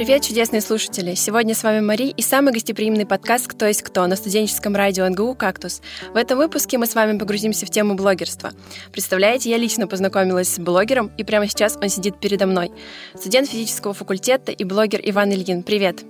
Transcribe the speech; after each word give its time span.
Привет, 0.00 0.22
чудесные 0.22 0.62
слушатели! 0.62 1.14
Сегодня 1.14 1.54
с 1.54 1.62
вами 1.62 1.80
Мари 1.80 2.08
и 2.08 2.22
самый 2.22 2.54
гостеприимный 2.54 3.04
подкаст 3.04 3.48
«Кто 3.48 3.66
есть 3.66 3.82
кто» 3.82 4.06
на 4.06 4.16
студенческом 4.16 4.74
радио 4.74 5.06
НГУ 5.06 5.34
«Кактус». 5.34 5.82
В 6.14 6.16
этом 6.16 6.38
выпуске 6.38 6.78
мы 6.78 6.86
с 6.86 6.94
вами 6.94 7.18
погрузимся 7.18 7.66
в 7.66 7.70
тему 7.70 7.96
блогерства. 7.96 8.52
Представляете, 8.92 9.50
я 9.50 9.58
лично 9.58 9.86
познакомилась 9.86 10.54
с 10.54 10.58
блогером, 10.58 11.10
и 11.18 11.22
прямо 11.22 11.46
сейчас 11.48 11.76
он 11.76 11.90
сидит 11.90 12.18
передо 12.18 12.46
мной. 12.46 12.72
Студент 13.14 13.50
физического 13.50 13.92
факультета 13.92 14.52
и 14.52 14.64
блогер 14.64 15.02
Иван 15.04 15.32
Ильин. 15.32 15.62
Привет! 15.62 16.02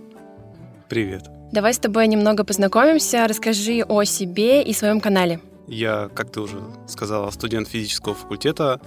Привет! 0.89 1.25
Давай 1.51 1.75
с 1.75 1.79
тобой 1.79 2.07
немного 2.07 2.45
познакомимся. 2.45 3.27
Расскажи 3.27 3.83
о 3.83 4.05
себе 4.05 4.63
и 4.63 4.73
своем 4.73 5.01
канале. 5.01 5.41
Я, 5.67 6.11
как 6.15 6.31
ты 6.31 6.41
уже 6.41 6.63
сказала, 6.87 7.29
студент 7.33 7.67
физического 7.67 8.15
факультета. 8.15 8.81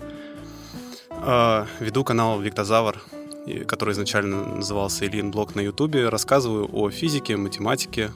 Э, 1.10 1.66
веду 1.82 2.06
канал 2.06 2.40
«Виктозавр», 2.40 3.04
который 3.68 3.94
изначально 3.94 4.56
назывался 4.56 5.06
Ильин 5.06 5.32
Блог 5.32 5.56
на 5.56 5.62
Ютубе. 5.62 6.10
Рассказываю 6.10 6.70
о 6.72 6.90
физике, 6.90 7.38
математике 7.38 8.12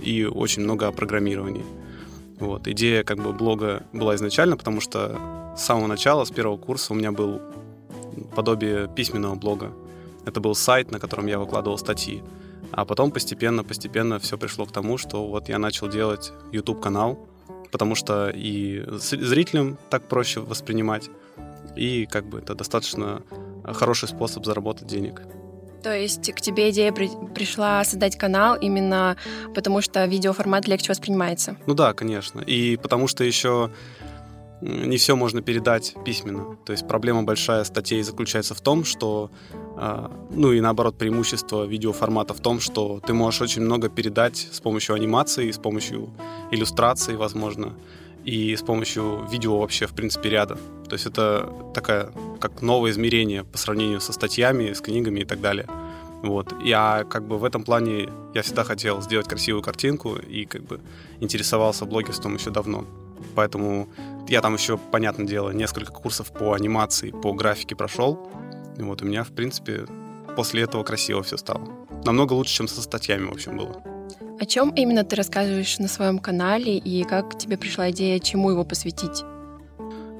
и 0.00 0.24
очень 0.24 0.62
много 0.62 0.88
о 0.88 0.92
программировании. 0.92 1.64
Вот. 2.38 2.66
Идея 2.68 3.04
как 3.04 3.18
бы 3.18 3.32
блога 3.32 3.82
была 3.92 4.14
изначально, 4.14 4.56
потому 4.56 4.80
что 4.80 5.18
с 5.56 5.62
самого 5.62 5.86
начала, 5.86 6.24
с 6.24 6.30
первого 6.30 6.56
курса 6.56 6.92
у 6.92 6.96
меня 6.96 7.12
был 7.12 7.40
подобие 8.34 8.88
письменного 8.88 9.34
блога. 9.34 9.72
Это 10.24 10.40
был 10.40 10.54
сайт, 10.54 10.90
на 10.90 10.98
котором 10.98 11.26
я 11.26 11.38
выкладывал 11.38 11.76
статьи. 11.78 12.22
А 12.72 12.84
потом 12.84 13.10
постепенно, 13.10 13.64
постепенно 13.64 14.18
все 14.18 14.38
пришло 14.38 14.64
к 14.64 14.72
тому, 14.72 14.96
что 14.96 15.26
вот 15.26 15.48
я 15.48 15.58
начал 15.58 15.88
делать 15.88 16.32
YouTube-канал, 16.52 17.18
потому 17.70 17.94
что 17.94 18.30
и 18.30 18.84
зрителям 18.88 19.76
так 19.90 20.08
проще 20.08 20.40
воспринимать, 20.40 21.10
и 21.76 22.06
как 22.06 22.26
бы 22.26 22.38
это 22.38 22.54
достаточно 22.54 23.22
хороший 23.64 24.08
способ 24.08 24.44
заработать 24.44 24.86
денег. 24.86 25.22
То 25.82 25.96
есть 25.96 26.32
к 26.32 26.40
тебе 26.40 26.70
идея 26.70 26.92
при, 26.92 27.08
пришла 27.34 27.82
создать 27.84 28.18
канал 28.18 28.56
именно 28.56 29.16
потому, 29.54 29.80
что 29.80 30.04
видеоформат 30.04 30.68
легче 30.68 30.90
воспринимается? 30.90 31.56
Ну 31.66 31.74
да, 31.74 31.94
конечно. 31.94 32.40
И 32.40 32.76
потому 32.76 33.08
что 33.08 33.24
еще 33.24 33.70
не 34.60 34.98
все 34.98 35.16
можно 35.16 35.40
передать 35.40 35.94
письменно. 36.04 36.56
То 36.66 36.72
есть 36.72 36.86
проблема 36.86 37.22
большая 37.22 37.64
статей 37.64 38.02
заключается 38.02 38.54
в 38.54 38.60
том, 38.60 38.84
что, 38.84 39.30
а, 39.76 40.10
ну 40.30 40.52
и 40.52 40.60
наоборот, 40.60 40.98
преимущество 40.98 41.64
видеоформата 41.64 42.34
в 42.34 42.40
том, 42.40 42.60
что 42.60 43.00
ты 43.06 43.14
можешь 43.14 43.40
очень 43.40 43.62
много 43.62 43.88
передать 43.88 44.48
с 44.52 44.60
помощью 44.60 44.94
анимации, 44.94 45.50
с 45.50 45.58
помощью 45.58 46.10
иллюстрации, 46.50 47.16
возможно, 47.16 47.74
и 48.24 48.54
с 48.56 48.62
помощью 48.62 49.26
видео 49.30 49.58
вообще, 49.58 49.86
в 49.86 49.92
принципе, 49.92 50.30
ряда. 50.30 50.56
То 50.88 50.94
есть 50.94 51.06
это 51.06 51.52
такая, 51.74 52.10
как 52.40 52.62
новое 52.62 52.90
измерение 52.90 53.44
по 53.44 53.58
сравнению 53.58 54.00
со 54.00 54.12
статьями, 54.12 54.72
с 54.72 54.80
книгами 54.80 55.20
и 55.20 55.24
так 55.24 55.40
далее. 55.40 55.66
Вот. 56.22 56.52
Я 56.62 57.04
как 57.08 57.26
бы 57.26 57.38
в 57.38 57.44
этом 57.44 57.62
плане 57.62 58.08
я 58.34 58.42
всегда 58.42 58.64
хотел 58.64 59.00
сделать 59.00 59.28
красивую 59.28 59.62
картинку 59.62 60.16
и 60.16 60.44
как 60.44 60.62
бы 60.62 60.80
интересовался 61.20 61.86
блогерством 61.86 62.34
еще 62.34 62.50
давно. 62.50 62.84
Поэтому 63.34 63.88
я 64.28 64.40
там 64.40 64.54
еще, 64.54 64.76
понятное 64.76 65.26
дело, 65.26 65.50
несколько 65.50 65.92
курсов 65.92 66.32
по 66.32 66.52
анимации, 66.52 67.10
по 67.10 67.32
графике 67.32 67.74
прошел. 67.74 68.30
И 68.76 68.82
вот 68.82 69.02
у 69.02 69.04
меня, 69.04 69.24
в 69.24 69.30
принципе, 69.30 69.86
после 70.36 70.62
этого 70.62 70.82
красиво 70.82 71.22
все 71.22 71.36
стало. 71.36 71.68
Намного 72.04 72.34
лучше, 72.34 72.54
чем 72.54 72.68
со 72.68 72.82
статьями, 72.82 73.26
в 73.26 73.32
общем, 73.32 73.56
было. 73.56 73.82
О 74.40 74.46
чем 74.46 74.70
именно 74.70 75.04
ты 75.04 75.16
рассказываешь 75.16 75.78
на 75.80 75.86
своем 75.86 76.18
канале 76.18 76.78
и 76.78 77.04
как 77.04 77.36
тебе 77.36 77.58
пришла 77.58 77.90
идея, 77.90 78.18
чему 78.20 78.50
его 78.50 78.64
посвятить? 78.64 79.22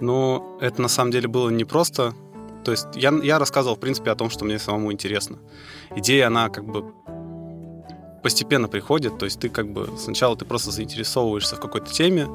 Ну, 0.03 0.59
это 0.61 0.83
на 0.83 0.89
самом 0.89 1.11
деле 1.11 1.27
было 1.27 1.49
не 1.49 1.65
просто. 1.65 2.13
То 2.63 2.71
есть 2.71 2.87
я, 2.97 3.19
я 3.23 3.39
рассказывал, 3.39 3.77
в 3.77 3.81
принципе, 3.81 4.11
о 4.11 4.15
том, 4.15 4.29
что 4.29 4.45
мне 4.45 4.59
самому 4.59 4.93
интересно. 4.93 5.39
Идея, 5.97 6.27
она 6.27 6.51
как 6.51 6.67
бы 6.67 6.93
постепенно 8.23 8.69
приходит, 8.69 9.17
то 9.19 9.25
есть 9.25 9.41
ты 9.41 9.48
как 9.48 9.73
бы 9.73 9.89
сначала 9.97 10.37
ты 10.37 10.45
просто 10.45 10.71
заинтересовываешься 10.71 11.57
в 11.57 11.61
какой-то 11.61 11.91
теме, 11.91 12.29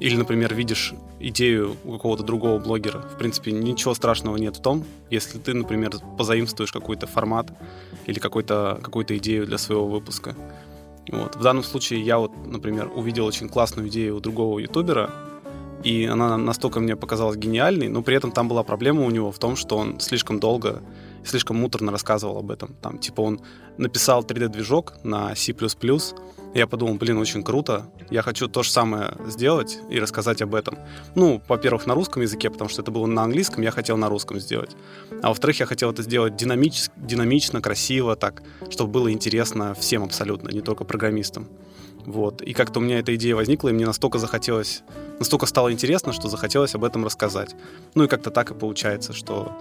или, 0.00 0.16
например, 0.16 0.52
видишь 0.52 0.94
идею 1.20 1.76
у 1.84 1.92
какого-то 1.92 2.24
другого 2.24 2.58
блогера. 2.58 3.02
В 3.02 3.18
принципе, 3.18 3.52
ничего 3.52 3.94
страшного 3.94 4.36
нет 4.36 4.56
в 4.56 4.62
том, 4.62 4.84
если 5.10 5.38
ты, 5.38 5.54
например, 5.54 5.92
позаимствуешь 6.18 6.72
какой-то 6.72 7.06
формат 7.06 7.52
или 8.06 8.18
какой-то, 8.18 8.80
какую-то 8.82 9.16
идею 9.18 9.46
для 9.46 9.58
своего 9.58 9.86
выпуска. 9.86 10.34
Вот. 11.12 11.36
В 11.36 11.42
данном 11.42 11.64
случае 11.64 12.00
я 12.02 12.18
вот, 12.18 12.32
например, 12.46 12.90
увидел 12.94 13.26
очень 13.26 13.48
классную 13.48 13.88
идею 13.88 14.16
у 14.16 14.20
другого 14.20 14.58
ютубера, 14.58 15.10
и 15.82 16.04
она 16.04 16.36
настолько 16.36 16.80
мне 16.80 16.96
показалась 16.96 17.36
гениальной, 17.36 17.88
но 17.88 18.02
при 18.02 18.16
этом 18.16 18.32
там 18.32 18.48
была 18.48 18.62
проблема 18.62 19.04
у 19.04 19.10
него 19.10 19.32
в 19.32 19.38
том, 19.38 19.56
что 19.56 19.76
он 19.76 19.98
слишком 20.00 20.38
долго 20.38 20.82
слишком 21.24 21.56
муторно 21.56 21.92
рассказывал 21.92 22.38
об 22.38 22.50
этом. 22.50 22.74
Там, 22.80 22.98
типа, 22.98 23.20
он 23.20 23.40
написал 23.78 24.22
3D-движок 24.22 25.04
на 25.04 25.34
C++, 25.34 25.54
я 26.52 26.66
подумал, 26.66 26.94
блин, 26.94 27.18
очень 27.18 27.44
круто, 27.44 27.86
я 28.10 28.22
хочу 28.22 28.48
то 28.48 28.64
же 28.64 28.70
самое 28.70 29.14
сделать 29.28 29.78
и 29.88 30.00
рассказать 30.00 30.42
об 30.42 30.56
этом. 30.56 30.78
Ну, 31.14 31.40
во-первых, 31.46 31.86
на 31.86 31.94
русском 31.94 32.22
языке, 32.22 32.50
потому 32.50 32.68
что 32.68 32.82
это 32.82 32.90
было 32.90 33.06
на 33.06 33.22
английском, 33.22 33.62
я 33.62 33.70
хотел 33.70 33.96
на 33.96 34.08
русском 34.08 34.40
сделать. 34.40 34.76
А 35.22 35.28
во-вторых, 35.28 35.60
я 35.60 35.66
хотел 35.66 35.92
это 35.92 36.02
сделать 36.02 36.34
динамич, 36.34 36.86
динамично, 36.96 37.60
красиво, 37.60 38.16
так, 38.16 38.42
чтобы 38.68 38.90
было 38.90 39.12
интересно 39.12 39.74
всем 39.74 40.02
абсолютно, 40.02 40.48
не 40.48 40.60
только 40.60 40.82
программистам. 40.82 41.48
Вот. 42.04 42.42
И 42.42 42.52
как-то 42.52 42.80
у 42.80 42.82
меня 42.82 42.98
эта 42.98 43.14
идея 43.14 43.36
возникла, 43.36 43.68
и 43.68 43.72
мне 43.72 43.86
настолько 43.86 44.18
захотелось, 44.18 44.82
настолько 45.20 45.46
стало 45.46 45.72
интересно, 45.72 46.12
что 46.12 46.28
захотелось 46.28 46.74
об 46.74 46.82
этом 46.82 47.04
рассказать. 47.04 47.54
Ну 47.94 48.04
и 48.04 48.08
как-то 48.08 48.30
так 48.30 48.50
и 48.50 48.54
получается, 48.54 49.12
что 49.12 49.52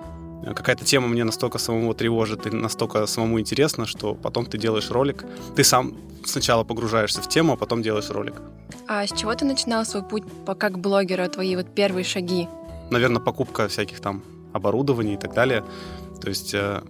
какая-то 0.45 0.85
тема 0.85 1.07
мне 1.07 1.23
настолько 1.23 1.57
самому 1.57 1.93
тревожит 1.93 2.47
и 2.47 2.49
настолько 2.49 3.05
самому 3.05 3.39
интересно, 3.39 3.85
что 3.85 4.15
потом 4.15 4.45
ты 4.45 4.57
делаешь 4.57 4.91
ролик. 4.91 5.25
Ты 5.55 5.63
сам 5.63 5.95
сначала 6.25 6.63
погружаешься 6.63 7.21
в 7.21 7.29
тему, 7.29 7.53
а 7.53 7.57
потом 7.57 7.81
делаешь 7.81 8.09
ролик. 8.09 8.35
А 8.87 9.05
с 9.05 9.11
чего 9.11 9.33
ты 9.35 9.45
начинал 9.45 9.85
свой 9.85 10.03
путь 10.03 10.23
как 10.57 10.79
блогера, 10.79 11.27
твои 11.27 11.55
вот 11.55 11.73
первые 11.75 12.03
шаги? 12.03 12.47
Наверное, 12.91 13.21
покупка 13.21 13.67
всяких 13.67 13.99
там 13.99 14.23
оборудований 14.53 15.13
и 15.13 15.17
так 15.17 15.33
далее. 15.33 15.63
То 16.21 16.29
есть, 16.29 16.53
э, 16.53 16.81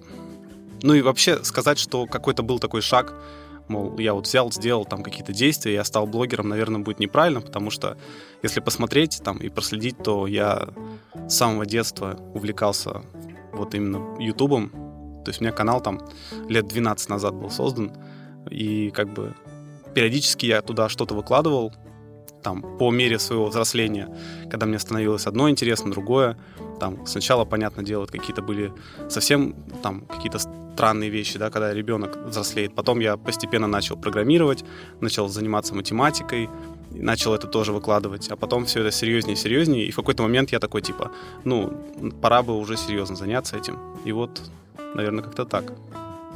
ну 0.82 0.94
и 0.94 1.02
вообще 1.02 1.44
сказать, 1.44 1.78
что 1.78 2.06
какой-то 2.06 2.44
был 2.44 2.60
такой 2.60 2.82
шаг, 2.82 3.14
мол, 3.70 3.98
я 3.98 4.14
вот 4.14 4.28
взял, 4.28 4.52
сделал 4.52 4.86
там 4.86 5.04
какие-то 5.04 5.32
действия, 5.32 5.74
я 5.74 5.84
стал 5.84 6.08
блогером, 6.08 6.50
наверное, 6.50 6.82
будет 6.82 7.00
неправильно, 7.00 7.42
потому 7.42 7.70
что 7.70 7.98
если 8.44 8.60
посмотреть 8.60 9.22
там 9.24 9.38
и 9.38 9.50
проследить, 9.50 9.98
то 10.04 10.28
я 10.28 10.68
с 11.28 11.36
самого 11.36 11.66
детства 11.66 12.20
увлекался 12.34 13.04
вот 13.54 13.74
именно 13.76 14.20
Ютубом. 14.20 14.70
То 15.24 15.30
есть 15.30 15.42
у 15.42 15.44
меня 15.44 15.54
канал 15.54 15.82
там 15.82 16.02
лет 16.48 16.68
12 16.68 17.10
назад 17.10 17.36
был 17.36 17.50
создан, 17.50 17.92
и 18.50 18.90
как 18.90 19.14
бы 19.14 19.36
периодически 19.94 20.46
я 20.46 20.62
туда 20.62 20.90
что-то 20.90 21.14
выкладывал, 21.14 21.74
там, 22.44 22.62
по 22.78 22.92
мере 22.92 23.20
своего 23.20 23.48
взросления, 23.48 24.10
когда 24.50 24.66
мне 24.66 24.80
становилось 24.80 25.28
одно 25.28 25.50
интересно, 25.50 25.92
другое, 25.92 26.38
там, 26.80 27.06
сначала, 27.06 27.46
понятно 27.46 27.84
дело, 27.84 28.06
какие-то 28.06 28.42
были 28.42 28.72
совсем, 29.10 29.56
там, 29.84 30.02
какие-то 30.02 30.40
странные 30.40 31.10
вещи, 31.10 31.38
да, 31.38 31.50
когда 31.50 31.74
ребенок 31.74 32.18
взрослеет. 32.26 32.74
Потом 32.74 33.00
я 33.00 33.18
постепенно 33.18 33.68
начал 33.68 33.98
программировать, 33.98 34.64
начал 35.02 35.28
заниматься 35.28 35.76
математикой, 35.76 36.50
начал 36.92 37.34
это 37.34 37.48
тоже 37.48 37.74
выкладывать, 37.74 38.30
а 38.30 38.36
потом 38.36 38.66
все 38.66 38.80
это 38.80 38.92
серьезнее 38.92 39.34
и 39.34 39.38
серьезнее, 39.38 39.86
и 39.86 39.92
в 39.92 39.96
какой-то 39.96 40.24
момент 40.24 40.52
я 40.52 40.60
такой, 40.60 40.82
типа, 40.82 41.12
ну, 41.44 41.74
пора 42.22 42.44
бы 42.44 42.58
уже 42.58 42.78
серьезно 42.78 43.16
заняться 43.16 43.58
этим. 43.58 43.78
И 44.06 44.14
вот, 44.14 44.42
наверное, 44.96 45.24
как-то 45.24 45.46
так. 45.46 45.74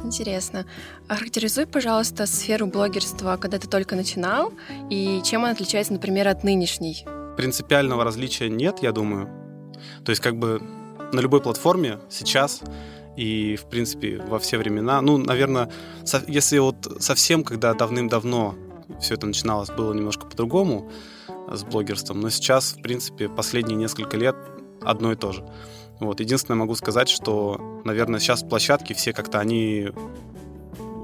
Интересно. 0.04 0.66
Охарактеризуй, 1.08 1.66
пожалуйста, 1.66 2.26
сферу 2.26 2.66
блогерства, 2.66 3.36
когда 3.38 3.58
ты 3.58 3.68
только 3.68 3.96
начинал, 3.96 4.52
и 4.90 5.22
чем 5.24 5.44
она 5.44 5.52
отличается, 5.52 5.94
например, 5.94 6.28
от 6.28 6.44
нынешней? 6.44 7.06
Принципиального 7.36 8.04
различия 8.04 8.48
нет, 8.50 8.78
я 8.82 8.92
думаю. 8.92 9.28
То 10.04 10.10
есть 10.10 10.22
как 10.22 10.36
бы 10.36 10.60
на 11.12 11.20
любой 11.20 11.40
платформе 11.40 11.98
сейчас 12.10 12.60
и, 13.16 13.56
в 13.56 13.66
принципе, 13.66 14.18
во 14.18 14.38
все 14.38 14.58
времена, 14.58 15.00
ну, 15.00 15.16
наверное, 15.16 15.70
если 16.26 16.58
вот 16.58 16.98
совсем, 17.00 17.42
когда 17.42 17.72
давным-давно 17.72 18.56
все 19.00 19.14
это 19.14 19.26
начиналось, 19.26 19.70
было 19.70 19.92
немножко 19.94 20.26
по-другому 20.26 20.90
с 21.50 21.64
блогерством, 21.64 22.20
но 22.20 22.30
сейчас, 22.30 22.72
в 22.72 22.82
принципе, 22.82 23.28
последние 23.28 23.76
несколько 23.76 24.16
лет 24.16 24.36
одно 24.82 25.12
и 25.12 25.16
то 25.16 25.32
же. 25.32 25.44
Вот. 26.04 26.20
Единственное, 26.20 26.58
могу 26.58 26.74
сказать, 26.74 27.08
что, 27.08 27.80
наверное, 27.84 28.20
сейчас 28.20 28.42
площадки 28.42 28.92
все 28.92 29.12
как-то 29.12 29.40
они 29.40 29.90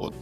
вот 0.01 0.15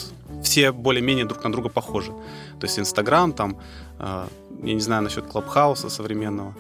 все 0.43 0.73
более-менее 0.73 1.25
друг 1.25 1.45
на 1.45 1.53
друга 1.53 1.69
похожи. 1.69 2.13
То 2.61 2.67
есть 2.67 2.79
Инстаграм, 2.79 3.33
там, 3.33 3.59
э, 3.99 4.27
я 4.63 4.75
не 4.75 4.81
знаю 4.81 5.03
насчет 5.03 5.27
Клабхауса 5.27 5.91
современного, 5.91 6.55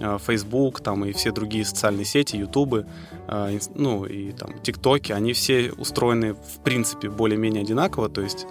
э, 0.00 0.18
Facebook, 0.24 0.80
там 0.80 1.04
и 1.04 1.12
все 1.12 1.32
другие 1.32 1.64
социальные 1.64 2.04
сети, 2.04 2.36
Ютубы, 2.36 2.86
э, 3.28 3.58
ну 3.74 4.04
и 4.04 4.32
там 4.32 4.58
ТикТоки, 4.60 5.12
они 5.12 5.32
все 5.32 5.72
устроены 5.72 6.34
в 6.34 6.60
принципе 6.62 7.08
более-менее 7.10 7.62
одинаково, 7.62 8.08
то 8.08 8.20
есть 8.20 8.46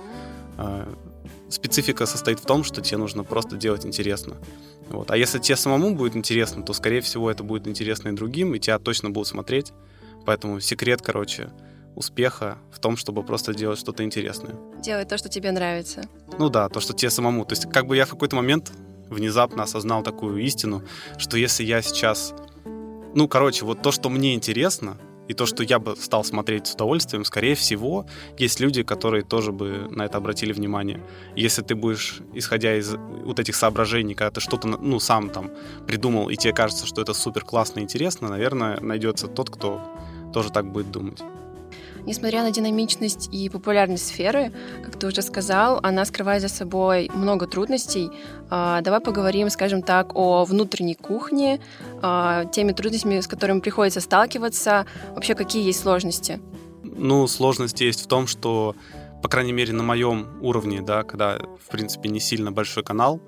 специфика 1.54 2.06
состоит 2.06 2.40
в 2.40 2.46
том, 2.46 2.64
что 2.64 2.82
тебе 2.82 2.98
нужно 2.98 3.24
просто 3.24 3.56
делать 3.56 3.86
интересно. 3.86 4.38
Вот. 4.90 5.12
А 5.12 5.18
если 5.18 5.40
тебе 5.40 5.56
самому 5.56 5.96
будет 5.96 6.16
интересно, 6.16 6.64
то, 6.64 6.74
скорее 6.74 7.02
всего, 7.02 7.30
это 7.30 7.44
будет 7.44 7.68
интересно 7.68 8.10
и 8.10 8.14
другим, 8.14 8.56
и 8.56 8.60
тебя 8.60 8.80
точно 8.80 9.12
будут 9.12 9.28
смотреть. 9.28 9.72
Поэтому 10.26 10.60
секрет, 10.60 11.02
короче, 11.02 11.50
успеха 11.96 12.58
в 12.72 12.80
том, 12.80 12.98
чтобы 12.98 13.24
просто 13.24 13.54
делать 13.54 13.80
что-то 13.80 14.04
интересное. 14.04 14.56
Делать 14.82 15.08
то, 15.08 15.18
что 15.18 15.30
тебе 15.30 15.52
нравится. 15.52 16.02
Ну 16.40 16.50
да, 16.50 16.70
то, 16.70 16.80
что 16.80 16.94
тебе 16.94 17.12
самому. 17.12 17.46
То 17.46 17.54
есть 17.54 17.70
как 17.70 17.86
бы 17.86 17.96
я 17.96 18.06
в 18.06 18.10
какой-то 18.10 18.36
момент 18.36 18.72
внезапно 19.10 19.64
осознал 19.64 20.02
такую 20.02 20.38
истину, 20.44 20.84
что 21.18 21.38
если 21.38 21.64
я 21.64 21.82
сейчас... 21.82 22.34
Ну, 23.16 23.28
короче, 23.28 23.64
вот 23.64 23.84
то, 23.84 23.92
что 23.92 24.10
мне 24.10 24.34
интересно, 24.34 24.98
и 25.28 25.34
то, 25.34 25.46
что 25.46 25.64
я 25.64 25.80
бы 25.80 25.96
стал 25.96 26.24
смотреть 26.24 26.68
с 26.68 26.74
удовольствием, 26.74 27.26
скорее 27.26 27.56
всего, 27.56 28.06
есть 28.38 28.60
люди, 28.60 28.84
которые 28.84 29.24
тоже 29.24 29.52
бы 29.52 29.88
на 29.90 30.04
это 30.06 30.18
обратили 30.18 30.54
внимание. 30.54 31.02
Если 31.36 31.62
ты 31.62 31.76
будешь, 31.76 32.20
исходя 32.34 32.76
из 32.76 32.96
вот 32.96 33.40
этих 33.40 33.56
соображений, 33.56 34.16
когда 34.16 34.32
ты 34.32 34.42
что-то, 34.42 34.68
ну, 34.68 35.00
сам 35.00 35.30
там 35.30 35.52
придумал, 35.88 36.30
и 36.30 36.36
тебе 36.36 36.54
кажется, 36.54 36.86
что 36.86 37.02
это 37.02 37.14
супер 37.14 37.44
классно 37.44 37.80
и 37.80 37.84
интересно, 37.84 38.30
наверное, 38.30 38.80
найдется 38.80 39.28
тот, 39.28 39.50
кто 39.50 39.82
тоже 40.34 40.52
так 40.52 40.72
будет 40.72 40.92
думать. 40.92 41.22
Несмотря 42.06 42.44
на 42.44 42.52
динамичность 42.52 43.30
и 43.32 43.48
популярность 43.50 44.08
сферы, 44.08 44.52
как 44.84 45.00
ты 45.00 45.08
уже 45.08 45.22
сказал, 45.22 45.80
она 45.84 46.04
скрывает 46.04 46.42
за 46.42 46.50
собой 46.50 47.10
много 47.14 47.48
трудностей. 47.48 48.10
А, 48.50 48.82
давай 48.82 49.00
поговорим, 49.00 49.50
скажем 49.50 49.82
так, 49.82 50.16
о 50.16 50.44
внутренней 50.44 50.96
кухне, 50.96 51.62
а, 52.02 52.46
теми 52.46 52.74
трудностями, 52.74 53.22
с 53.22 53.28
которыми 53.28 53.62
приходится 53.62 54.02
сталкиваться. 54.02 54.86
Вообще, 55.16 55.34
какие 55.34 55.66
есть 55.66 55.80
сложности? 55.80 56.42
Ну, 56.84 57.26
сложности 57.28 57.84
есть 57.86 58.04
в 58.04 58.08
том, 58.08 58.28
что, 58.28 58.76
по 59.22 59.30
крайней 59.30 59.54
мере, 59.54 59.72
на 59.72 59.84
моем 59.84 60.28
уровне, 60.42 60.82
да, 60.82 61.04
когда, 61.04 61.38
в 61.38 61.72
принципе, 61.72 62.10
не 62.10 62.20
сильно 62.20 62.52
большой 62.52 62.84
канал, 62.84 63.22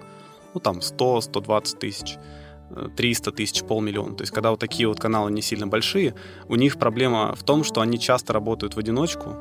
ну, 0.54 0.60
там 0.60 0.80
100-120 0.80 1.78
тысяч, 1.78 2.18
300 2.96 3.32
тысяч, 3.32 3.64
полмиллиона. 3.64 4.16
То 4.16 4.24
есть, 4.24 4.34
когда 4.34 4.52
вот 4.52 4.60
такие 4.60 4.88
вот 4.88 5.00
каналы 5.00 5.32
не 5.32 5.42
сильно 5.42 5.68
большие, 5.68 6.16
у 6.48 6.56
них 6.56 6.78
проблема 6.78 7.36
в 7.36 7.44
том, 7.44 7.64
что 7.64 7.82
они 7.82 8.00
часто 8.00 8.34
работают 8.34 8.76
в 8.76 8.80
одиночку, 8.80 9.36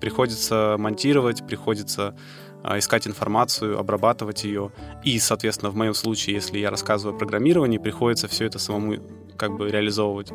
приходится 0.00 0.76
монтировать, 0.78 1.46
приходится 1.46 2.16
а, 2.62 2.78
искать 2.78 3.06
информацию, 3.06 3.78
обрабатывать 3.78 4.44
ее. 4.44 4.72
И, 5.04 5.18
соответственно, 5.18 5.70
в 5.70 5.76
моем 5.76 5.94
случае, 5.94 6.36
если 6.36 6.58
я 6.58 6.70
рассказываю 6.70 7.16
о 7.16 7.18
программировании, 7.18 7.78
приходится 7.78 8.28
все 8.28 8.46
это 8.46 8.58
самому 8.58 8.96
как 9.36 9.56
бы 9.56 9.70
реализовывать. 9.70 10.32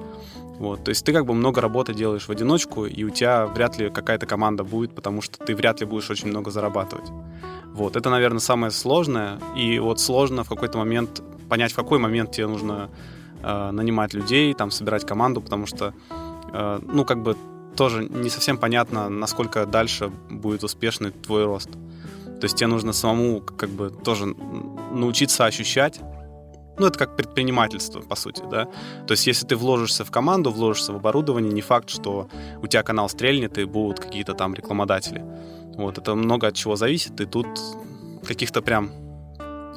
Вот. 0.57 0.83
То 0.83 0.89
есть 0.89 1.05
ты 1.05 1.13
как 1.13 1.25
бы 1.25 1.33
много 1.33 1.61
работы 1.61 1.93
делаешь 1.93 2.27
в 2.27 2.31
одиночку, 2.31 2.85
и 2.85 3.03
у 3.03 3.09
тебя 3.09 3.45
вряд 3.45 3.77
ли 3.77 3.89
какая-то 3.89 4.25
команда 4.25 4.63
будет, 4.63 4.95
потому 4.95 5.21
что 5.21 5.37
ты 5.37 5.55
вряд 5.55 5.81
ли 5.81 5.85
будешь 5.85 6.09
очень 6.09 6.29
много 6.29 6.49
зарабатывать. 6.49 7.09
Вот. 7.73 7.95
Это, 7.95 8.09
наверное, 8.09 8.39
самое 8.39 8.71
сложное. 8.71 9.39
И 9.55 9.77
вот 9.79 9.99
сложно 9.99 10.43
в 10.43 10.49
какой-то 10.49 10.77
момент 10.77 11.21
понять, 11.49 11.71
в 11.71 11.75
какой 11.75 11.99
момент 11.99 12.31
тебе 12.31 12.47
нужно 12.47 12.89
э, 13.43 13.71
нанимать 13.71 14.13
людей, 14.13 14.53
там, 14.53 14.71
собирать 14.71 15.05
команду, 15.05 15.41
потому 15.41 15.65
что, 15.65 15.93
э, 16.53 16.79
ну, 16.81 17.05
как 17.05 17.21
бы 17.21 17.35
тоже 17.75 18.05
не 18.05 18.29
совсем 18.29 18.57
понятно, 18.57 19.09
насколько 19.09 19.65
дальше 19.65 20.09
будет 20.29 20.63
успешный 20.63 21.11
твой 21.11 21.45
рост. 21.45 21.69
То 21.71 22.43
есть 22.43 22.55
тебе 22.55 22.67
нужно 22.67 22.93
самому 22.93 23.41
как 23.41 23.69
бы 23.69 23.89
тоже 23.89 24.25
научиться 24.91 25.45
ощущать, 25.45 25.99
ну, 26.77 26.87
это 26.87 26.99
как 26.99 27.15
предпринимательство, 27.15 28.01
по 28.01 28.15
сути, 28.15 28.43
да. 28.51 28.65
То 29.07 29.11
есть, 29.11 29.27
если 29.27 29.45
ты 29.47 29.55
вложишься 29.55 30.03
в 30.03 30.11
команду, 30.11 30.51
вложишься 30.51 30.91
в 30.91 30.97
оборудование, 30.97 31.53
не 31.53 31.61
факт, 31.61 31.89
что 31.89 32.27
у 32.61 32.67
тебя 32.67 32.83
канал 32.83 33.07
стрельнет 33.07 33.57
и 33.57 33.63
будут 33.63 33.99
какие-то 33.99 34.33
там 34.33 34.53
рекламодатели. 34.53 35.23
Вот, 35.77 35.97
это 35.97 36.15
много 36.15 36.47
от 36.47 36.55
чего 36.55 36.75
зависит, 36.75 37.19
и 37.21 37.25
тут 37.25 37.47
каких-то 38.27 38.61
прям 38.61 38.91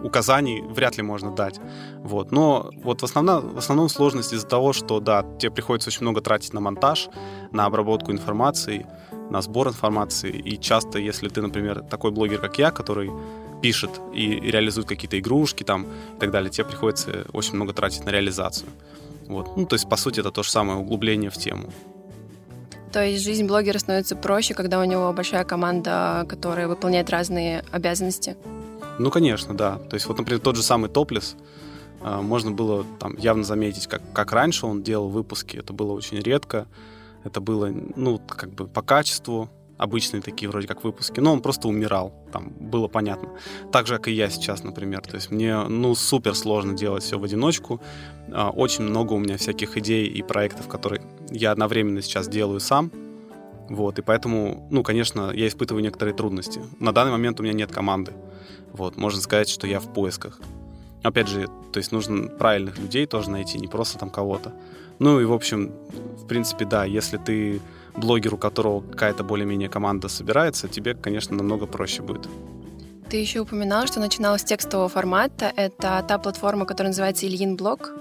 указаний 0.03 0.63
вряд 0.63 0.97
ли 0.97 1.03
можно 1.03 1.31
дать. 1.31 1.61
Вот. 1.99 2.33
Но 2.33 2.71
вот 2.83 3.03
в 3.03 3.05
основном, 3.05 3.55
в 3.55 3.59
основном 3.59 3.89
сложность 3.89 4.33
из-за 4.33 4.47
того, 4.47 4.73
что, 4.73 5.01
да, 5.01 5.25
тебе 5.39 5.51
приходится 5.51 5.91
очень 5.91 6.03
много 6.03 6.21
тратить 6.21 6.55
на 6.55 6.61
монтаж, 6.61 7.09
на 7.53 7.67
обработку 7.67 8.13
информации, 8.13 8.87
на 9.31 9.43
сбор 9.43 9.69
информации. 9.69 10.31
И 10.31 10.59
часто, 10.59 10.99
если 10.99 11.29
ты, 11.29 11.43
например, 11.43 11.83
такой 11.83 12.11
блогер, 12.11 12.39
как 12.41 12.59
я, 12.59 12.71
который 12.71 13.11
пишет 13.63 13.91
и, 14.15 14.41
реализует 14.41 14.87
какие-то 14.87 15.19
игрушки 15.19 15.65
там 15.65 15.87
и 16.17 16.21
так 16.21 16.31
далее, 16.31 16.51
тебе 16.51 16.65
приходится 16.65 17.27
очень 17.33 17.55
много 17.55 17.73
тратить 17.73 18.05
на 18.05 18.11
реализацию. 18.11 18.69
Вот. 19.27 19.57
Ну, 19.57 19.67
то 19.67 19.75
есть, 19.75 19.89
по 19.89 19.97
сути, 19.97 20.21
это 20.21 20.31
то 20.31 20.43
же 20.43 20.51
самое 20.51 20.79
углубление 20.79 21.31
в 21.31 21.37
тему. 21.37 21.71
То 22.93 23.05
есть 23.05 23.23
жизнь 23.23 23.47
блогера 23.47 23.79
становится 23.79 24.17
проще, 24.17 24.55
когда 24.55 24.81
у 24.81 24.85
него 24.85 25.13
большая 25.13 25.45
команда, 25.45 26.25
которая 26.29 26.69
выполняет 26.69 27.11
разные 27.11 27.63
обязанности? 27.71 28.37
Ну, 28.99 29.11
конечно, 29.11 29.55
да. 29.55 29.79
То 29.79 29.95
есть 29.95 30.07
вот, 30.07 30.19
например, 30.19 30.41
тот 30.41 30.57
же 30.57 30.63
самый 30.63 30.91
Топлес, 30.91 31.37
а, 32.01 32.23
можно 32.23 32.51
было 32.51 32.85
там 32.99 33.17
явно 33.17 33.45
заметить, 33.45 33.87
как, 33.87 34.03
как 34.13 34.33
раньше 34.33 34.67
он 34.67 34.83
делал 34.83 35.09
выпуски. 35.09 35.57
Это 35.57 35.73
было 35.73 35.93
очень 35.93 36.19
редко. 36.19 36.67
Это 37.25 37.41
было, 37.41 37.71
ну, 37.97 38.21
как 38.27 38.51
бы 38.51 38.67
по 38.67 38.83
качеству 38.83 39.51
обычные 39.77 40.21
такие 40.21 40.49
вроде 40.49 40.67
как 40.67 40.83
выпуски, 40.83 41.21
но 41.21 41.33
он 41.33 41.41
просто 41.41 41.69
умирал, 41.69 42.13
там 42.33 42.53
было 42.59 42.89
понятно. 42.89 43.31
Так 43.73 43.87
же, 43.87 43.97
как 43.97 44.09
и 44.09 44.13
я 44.13 44.29
сейчас, 44.29 44.65
например. 44.65 45.01
То 45.03 45.15
есть 45.15 45.31
мне, 45.31 45.57
ну, 45.57 45.95
супер 45.95 46.35
сложно 46.35 46.75
делать 46.75 47.05
все 47.05 47.19
в 47.19 47.25
одиночку. 47.25 47.81
А, 48.33 48.51
очень 48.51 48.85
много 48.85 49.13
у 49.13 49.19
меня 49.19 49.37
всяких 49.37 49.77
идей 49.77 50.07
и 50.07 50.23
проектов, 50.23 50.69
которые 50.69 51.03
я 51.31 51.53
одновременно 51.53 52.03
сейчас 52.03 52.29
делаю 52.29 52.61
сам. 52.61 52.91
Вот, 53.69 53.99
и 53.99 54.03
поэтому, 54.03 54.67
ну, 54.71 54.83
конечно, 54.83 55.31
я 55.31 55.47
испытываю 55.47 55.83
некоторые 55.83 56.15
трудности. 56.15 56.63
На 56.81 56.93
данный 56.93 57.13
момент 57.13 57.39
у 57.39 57.43
меня 57.43 57.53
нет 57.53 57.71
команды. 57.71 58.15
Вот, 58.73 58.97
можно 58.97 59.21
сказать, 59.21 59.49
что 59.49 59.67
я 59.67 59.81
в 59.81 59.93
поисках. 59.93 60.41
Опять 61.03 61.29
же, 61.29 61.49
то 61.73 61.79
есть 61.79 61.93
нужно 61.93 62.29
правильных 62.29 62.79
людей 62.79 63.07
тоже 63.07 63.31
найти, 63.31 63.59
не 63.59 63.69
просто 63.69 63.99
там 63.99 64.11
кого-то. 64.11 64.53
Ну 64.99 65.21
и, 65.21 65.25
в 65.25 65.33
общем, 65.33 65.73
в 66.17 66.27
принципе, 66.27 66.65
да, 66.65 66.85
если 66.85 67.19
ты 67.19 67.61
блогер, 67.97 68.35
у 68.35 68.37
которого 68.37 68.81
какая-то 68.81 69.25
более-менее 69.25 69.69
команда 69.69 70.09
собирается, 70.09 70.69
тебе, 70.69 70.95
конечно, 70.95 71.37
намного 71.37 71.67
проще 71.67 72.03
будет. 72.03 72.29
Ты 73.09 73.17
еще 73.17 73.41
упоминал, 73.41 73.87
что 73.87 74.01
начинал 74.01 74.39
с 74.39 74.45
текстового 74.45 74.89
формата. 74.89 75.53
Это 75.57 76.05
та 76.07 76.19
платформа, 76.19 76.67
которая 76.67 76.91
называется 76.91 77.27
Ильин 77.27 77.57
Блог? 77.57 77.93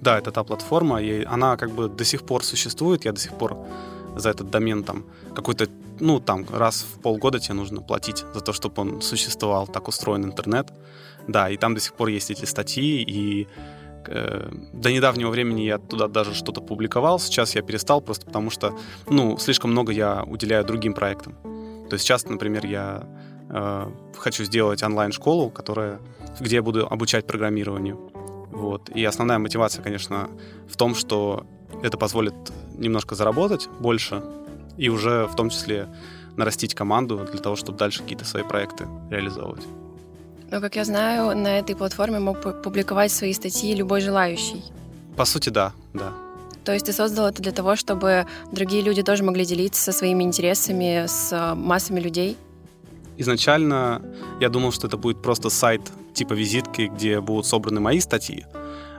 Да, 0.00 0.18
это 0.18 0.30
та 0.30 0.44
платформа, 0.44 1.02
и 1.02 1.24
она 1.24 1.56
как 1.56 1.70
бы 1.70 1.88
до 1.88 2.04
сих 2.04 2.22
пор 2.22 2.44
существует. 2.44 3.04
Я 3.04 3.12
до 3.12 3.20
сих 3.20 3.32
пор 3.32 3.56
за 4.16 4.30
этот 4.30 4.50
домен 4.50 4.84
там 4.84 5.04
какой-то 5.34 5.68
ну, 6.00 6.20
там, 6.20 6.46
раз 6.50 6.82
в 6.82 7.00
полгода 7.00 7.38
тебе 7.38 7.54
нужно 7.54 7.80
платить 7.80 8.24
за 8.34 8.40
то, 8.40 8.52
чтобы 8.52 8.82
он 8.82 9.02
существовал, 9.02 9.66
так 9.68 9.88
устроен 9.88 10.24
интернет. 10.24 10.72
Да, 11.28 11.48
и 11.48 11.56
там 11.56 11.74
до 11.74 11.80
сих 11.80 11.94
пор 11.94 12.08
есть 12.08 12.30
эти 12.30 12.44
статьи, 12.44 13.02
и 13.02 13.46
э, 14.08 14.50
до 14.72 14.92
недавнего 14.92 15.30
времени 15.30 15.60
я 15.62 15.78
туда 15.78 16.08
даже 16.08 16.34
что-то 16.34 16.60
публиковал, 16.60 17.20
сейчас 17.20 17.54
я 17.54 17.62
перестал 17.62 18.00
просто 18.00 18.26
потому 18.26 18.50
что, 18.50 18.76
ну, 19.08 19.38
слишком 19.38 19.70
много 19.70 19.92
я 19.92 20.24
уделяю 20.24 20.64
другим 20.64 20.94
проектам. 20.94 21.36
То 21.88 21.94
есть 21.94 22.04
сейчас, 22.04 22.24
например, 22.24 22.66
я 22.66 23.06
э, 23.48 23.90
хочу 24.18 24.44
сделать 24.44 24.82
онлайн-школу, 24.82 25.50
которая, 25.50 26.00
где 26.40 26.56
я 26.56 26.62
буду 26.62 26.88
обучать 26.88 27.26
программированию. 27.26 27.96
Вот. 28.50 28.90
И 28.90 29.04
основная 29.04 29.38
мотивация, 29.38 29.82
конечно, 29.82 30.28
в 30.68 30.76
том, 30.76 30.96
что 30.96 31.46
это 31.82 31.96
позволит 31.96 32.34
немножко 32.76 33.14
заработать 33.14 33.68
больше, 33.80 34.22
и 34.76 34.88
уже 34.88 35.26
в 35.26 35.36
том 35.36 35.50
числе 35.50 35.88
нарастить 36.36 36.74
команду 36.74 37.26
для 37.30 37.40
того, 37.40 37.56
чтобы 37.56 37.78
дальше 37.78 38.02
какие-то 38.02 38.24
свои 38.24 38.42
проекты 38.42 38.86
реализовывать. 39.10 39.64
Но, 40.50 40.60
как 40.60 40.76
я 40.76 40.84
знаю, 40.84 41.36
на 41.36 41.58
этой 41.58 41.74
платформе 41.74 42.18
мог 42.18 42.62
публиковать 42.62 43.10
свои 43.10 43.32
статьи 43.32 43.74
любой 43.74 44.00
желающий. 44.00 44.62
По 45.16 45.24
сути, 45.24 45.48
да, 45.48 45.72
да. 45.94 46.12
То 46.64 46.72
есть 46.72 46.86
ты 46.86 46.92
создал 46.92 47.26
это 47.26 47.42
для 47.42 47.52
того, 47.52 47.74
чтобы 47.76 48.26
другие 48.52 48.82
люди 48.82 49.02
тоже 49.02 49.24
могли 49.24 49.44
делиться 49.44 49.92
своими 49.92 50.22
интересами 50.22 51.06
с 51.06 51.32
э, 51.32 51.54
массами 51.54 52.00
людей? 52.00 52.36
Изначально 53.16 54.02
я 54.40 54.48
думал, 54.48 54.72
что 54.72 54.86
это 54.86 54.96
будет 54.96 55.22
просто 55.22 55.50
сайт 55.50 55.80
типа 56.14 56.34
визитки, 56.34 56.90
где 56.94 57.20
будут 57.20 57.46
собраны 57.46 57.80
мои 57.80 58.00
статьи. 58.00 58.44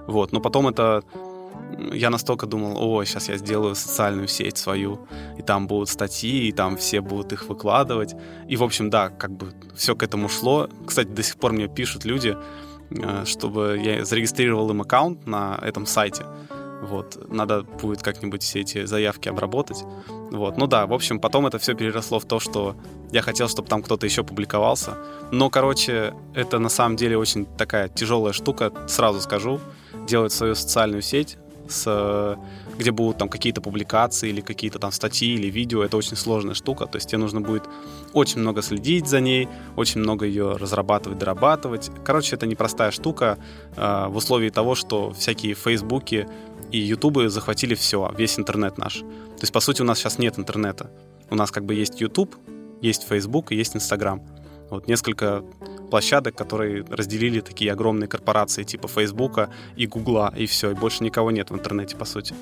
Вот. 0.08 0.32
Но 0.32 0.42
потом 0.42 0.68
это 0.68 1.04
я 1.92 2.10
настолько 2.10 2.46
думал, 2.46 2.78
о, 2.78 3.04
сейчас 3.04 3.30
я 3.30 3.38
сделаю 3.38 3.76
социальную 3.76 4.28
сеть 4.28 4.58
свою, 4.58 5.08
и 5.38 5.42
там 5.42 5.68
будут 5.68 5.90
статьи, 5.90 6.48
и 6.48 6.52
там 6.52 6.78
все 6.78 7.02
будут 7.02 7.34
их 7.34 7.50
выкладывать. 7.50 8.16
И, 8.48 8.58
в 8.58 8.64
общем, 8.64 8.90
да, 8.90 9.10
как 9.10 9.32
бы 9.32 9.54
все 9.76 9.96
к 9.96 10.04
этому 10.04 10.30
шло. 10.30 10.70
Кстати, 10.86 11.08
до 11.08 11.24
сих 11.24 11.38
пор 11.38 11.54
мне 11.54 11.68
пишут 11.68 12.06
люди, 12.06 12.36
э, 12.92 13.26
чтобы 13.26 13.80
я 13.84 14.06
зарегистрировал 14.06 14.70
им 14.72 14.82
аккаунт 14.82 15.28
на 15.28 15.60
этом 15.62 15.86
сайте. 15.86 16.26
Вот, 16.84 17.30
надо 17.30 17.64
будет 17.64 18.02
как-нибудь 18.02 18.44
все 18.44 18.60
эти 18.60 18.86
заявки 18.86 19.30
обработать. 19.30 19.86
Вот, 20.32 20.58
ну 20.58 20.68
да, 20.68 20.86
в 20.86 20.94
общем, 20.94 21.20
потом 21.20 21.48
это 21.48 21.58
все 21.58 21.76
переросло 21.76 22.20
в 22.20 22.26
то, 22.26 22.42
что 22.42 22.76
я 23.12 23.22
хотел, 23.22 23.48
чтобы 23.48 23.70
там 23.70 23.82
кто-то 23.82 24.06
еще 24.06 24.24
публиковался. 24.24 24.98
Но, 25.32 25.50
короче, 25.50 26.14
это 26.34 26.60
на 26.60 26.70
самом 26.70 26.98
деле 26.98 27.18
очень 27.18 27.46
такая 27.46 27.88
тяжелая 27.88 28.34
штука, 28.34 28.74
сразу 28.88 29.22
скажу. 29.22 29.62
Делать 30.08 30.34
свою 30.34 30.56
социальную 30.56 31.02
сеть, 31.02 31.38
с, 31.68 32.38
где 32.78 32.92
будут 32.92 33.18
там 33.18 33.30
какие-то 33.30 33.62
публикации 33.62 34.30
или 34.30 34.42
какие-то 34.42 34.80
там 34.80 34.92
статьи 34.92 35.34
или 35.34 35.48
видео. 35.48 35.84
Это 35.84 35.98
очень 35.98 36.16
сложная 36.16 36.54
штука, 36.54 36.86
то 36.86 36.98
есть 36.98 37.10
тебе 37.10 37.20
нужно 37.20 37.42
будет 37.42 37.64
очень 38.14 38.40
много 38.40 38.62
следить 38.62 39.08
за 39.08 39.20
ней, 39.20 39.48
очень 39.76 40.02
много 40.02 40.26
ее 40.26 40.56
разрабатывать, 40.56 41.20
дорабатывать. 41.20 41.92
Короче, 42.04 42.36
это 42.36 42.46
непростая 42.46 42.92
штука 42.92 43.38
э, 43.76 44.08
в 44.08 44.16
условии 44.16 44.50
того, 44.50 44.76
что 44.76 45.12
всякие 45.14 45.54
фейсбуки 45.54 46.28
и 46.72 46.80
ютубы 46.80 47.30
захватили 47.30 47.76
все, 47.76 48.12
весь 48.18 48.40
интернет 48.40 48.78
наш. 48.78 49.00
То 49.00 49.42
есть, 49.42 49.54
по 49.54 49.60
сути, 49.60 49.82
у 49.82 49.86
нас 49.86 50.00
сейчас 50.00 50.20
нет 50.20 50.40
интернета. 50.40 50.90
у 51.30 51.36
нас 51.36 51.52
как 51.52 51.66
бы 51.66 51.74
есть 51.74 52.02
YouTube, 52.02 52.36
есть 52.82 53.08
Facebook 53.08 53.52
и 53.52 53.56
есть 53.56 53.76
Instagram. 53.76 54.22
Вот 54.70 54.88
несколько 54.88 55.44
площадок, 55.94 56.36
которые 56.36 56.84
разделили 56.90 57.40
такие 57.42 57.72
огромные 57.72 58.08
корпорации 58.08 58.64
типа 58.64 58.88
Фейсбука 58.88 59.50
и 59.78 59.86
Гугла, 59.86 60.34
и 60.36 60.46
все, 60.46 60.72
и 60.72 60.74
больше 60.74 61.04
никого 61.04 61.32
нет 61.32 61.52
в 61.52 61.54
интернете, 61.54 61.96
по 61.96 62.06
сути. 62.06 62.34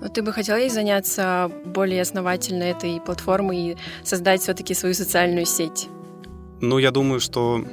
Но 0.00 0.08
ты 0.08 0.22
бы 0.22 0.32
хотела 0.32 0.58
ей 0.58 0.70
заняться 0.70 1.52
более 1.64 2.02
основательно 2.02 2.64
этой 2.64 3.00
платформой 3.00 3.58
и 3.58 3.76
создать 4.02 4.40
все-таки 4.40 4.74
свою 4.74 4.94
социальную 4.94 5.46
сеть? 5.46 5.88
Ну, 6.60 6.78
я 6.78 6.90
думаю, 6.90 7.20
что 7.20 7.64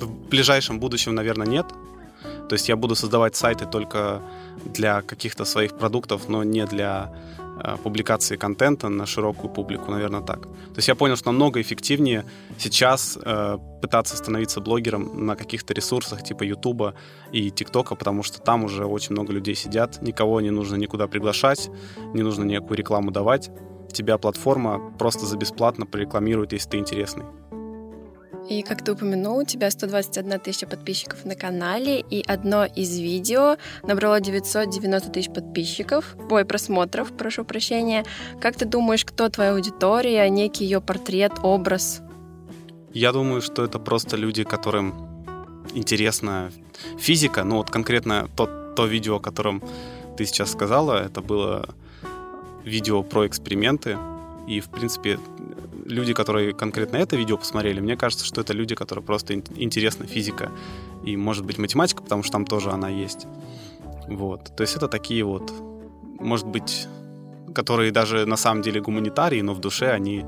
в 0.00 0.28
ближайшем 0.30 0.80
будущем, 0.80 1.14
наверное, 1.14 1.46
нет. 1.46 1.66
То 2.48 2.54
есть 2.54 2.70
я 2.70 2.76
буду 2.76 2.94
создавать 2.94 3.36
сайты 3.36 3.66
только 3.66 4.22
для 4.74 5.02
каких-то 5.02 5.44
своих 5.44 5.72
продуктов, 5.78 6.28
но 6.28 6.44
не 6.44 6.64
для 6.66 7.12
публикации 7.82 8.36
контента 8.36 8.88
на 8.88 9.06
широкую 9.06 9.52
публику, 9.52 9.90
наверное, 9.90 10.20
так. 10.20 10.42
То 10.42 10.76
есть 10.76 10.88
я 10.88 10.94
понял, 10.94 11.16
что 11.16 11.30
намного 11.30 11.60
эффективнее 11.60 12.24
сейчас 12.58 13.18
э, 13.22 13.58
пытаться 13.82 14.16
становиться 14.16 14.60
блогером 14.60 15.26
на 15.26 15.36
каких-то 15.36 15.74
ресурсах 15.74 16.22
типа 16.22 16.44
Ютуба 16.44 16.94
и 17.32 17.50
ТикТока, 17.50 17.94
потому 17.94 18.22
что 18.22 18.40
там 18.40 18.64
уже 18.64 18.84
очень 18.84 19.12
много 19.12 19.32
людей 19.32 19.54
сидят, 19.54 20.02
никого 20.02 20.40
не 20.40 20.50
нужно 20.50 20.76
никуда 20.76 21.06
приглашать, 21.06 21.70
не 22.14 22.22
нужно 22.22 22.44
никакую 22.44 22.76
рекламу 22.78 23.10
давать. 23.10 23.50
Тебя 23.92 24.18
платформа 24.18 24.92
просто 24.98 25.26
за 25.26 25.36
бесплатно 25.36 25.86
прорекламирует, 25.86 26.52
если 26.52 26.70
ты 26.70 26.78
интересный. 26.78 27.24
И 28.48 28.62
как 28.62 28.84
ты 28.84 28.92
упомянул, 28.92 29.38
у 29.38 29.44
тебя 29.44 29.70
121 29.70 30.40
тысяча 30.40 30.66
подписчиков 30.66 31.24
на 31.24 31.34
канале, 31.34 32.00
и 32.00 32.24
одно 32.26 32.64
из 32.64 32.98
видео 32.98 33.56
набрало 33.82 34.20
990 34.20 35.10
тысяч 35.10 35.32
подписчиков, 35.32 36.16
ой, 36.30 36.44
просмотров, 36.44 37.12
прошу 37.16 37.44
прощения. 37.44 38.04
Как 38.40 38.56
ты 38.56 38.64
думаешь, 38.64 39.04
кто 39.04 39.28
твоя 39.28 39.52
аудитория, 39.52 40.28
некий 40.30 40.64
ее 40.64 40.80
портрет, 40.80 41.32
образ? 41.42 42.02
Я 42.92 43.12
думаю, 43.12 43.40
что 43.40 43.64
это 43.64 43.78
просто 43.78 44.16
люди, 44.16 44.42
которым 44.42 45.24
интересна 45.74 46.50
физика. 46.98 47.44
Ну 47.44 47.58
вот 47.58 47.70
конкретно 47.70 48.28
то, 48.36 48.72
то 48.74 48.86
видео, 48.86 49.16
о 49.16 49.20
котором 49.20 49.62
ты 50.16 50.24
сейчас 50.26 50.50
сказала, 50.50 51.00
это 51.04 51.20
было 51.20 51.68
видео 52.64 53.02
про 53.02 53.26
эксперименты. 53.26 53.96
И, 54.48 54.60
в 54.60 54.70
принципе, 54.70 55.18
люди, 55.90 56.14
которые 56.14 56.52
конкретно 56.54 56.96
это 56.96 57.16
видео 57.16 57.36
посмотрели, 57.36 57.80
мне 57.80 57.96
кажется, 57.96 58.24
что 58.24 58.40
это 58.40 58.52
люди, 58.52 58.74
которые 58.74 59.04
просто 59.04 59.34
интересна 59.34 60.06
физика 60.06 60.50
и, 61.04 61.16
может 61.16 61.44
быть, 61.44 61.58
математика, 61.58 62.02
потому 62.02 62.22
что 62.22 62.32
там 62.32 62.44
тоже 62.44 62.70
она 62.70 62.88
есть. 62.88 63.26
Вот. 64.08 64.56
То 64.56 64.62
есть 64.62 64.76
это 64.76 64.88
такие 64.88 65.24
вот, 65.24 65.52
может 66.18 66.46
быть, 66.46 66.86
которые 67.54 67.92
даже 67.92 68.26
на 68.26 68.36
самом 68.36 68.62
деле 68.62 68.80
гуманитарии, 68.80 69.40
но 69.40 69.54
в 69.54 69.60
душе 69.60 69.90
они 69.90 70.24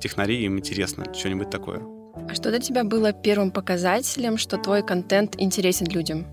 технари, 0.00 0.44
им 0.44 0.58
интересно 0.58 1.04
что-нибудь 1.14 1.50
такое. 1.50 1.82
А 2.28 2.34
что 2.34 2.50
для 2.50 2.60
тебя 2.60 2.84
было 2.84 3.12
первым 3.12 3.50
показателем, 3.50 4.38
что 4.38 4.56
твой 4.56 4.82
контент 4.82 5.34
интересен 5.38 5.86
людям? 5.86 6.26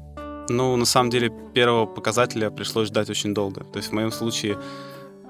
Ну, 0.49 0.75
на 0.75 0.85
самом 0.85 1.09
деле, 1.09 1.31
первого 1.53 1.85
показателя 1.85 2.49
пришлось 2.49 2.87
ждать 2.87 3.09
очень 3.09 3.33
долго. 3.33 3.63
То 3.63 3.77
есть 3.77 3.89
в 3.89 3.93
моем 3.93 4.11
случае 4.11 4.57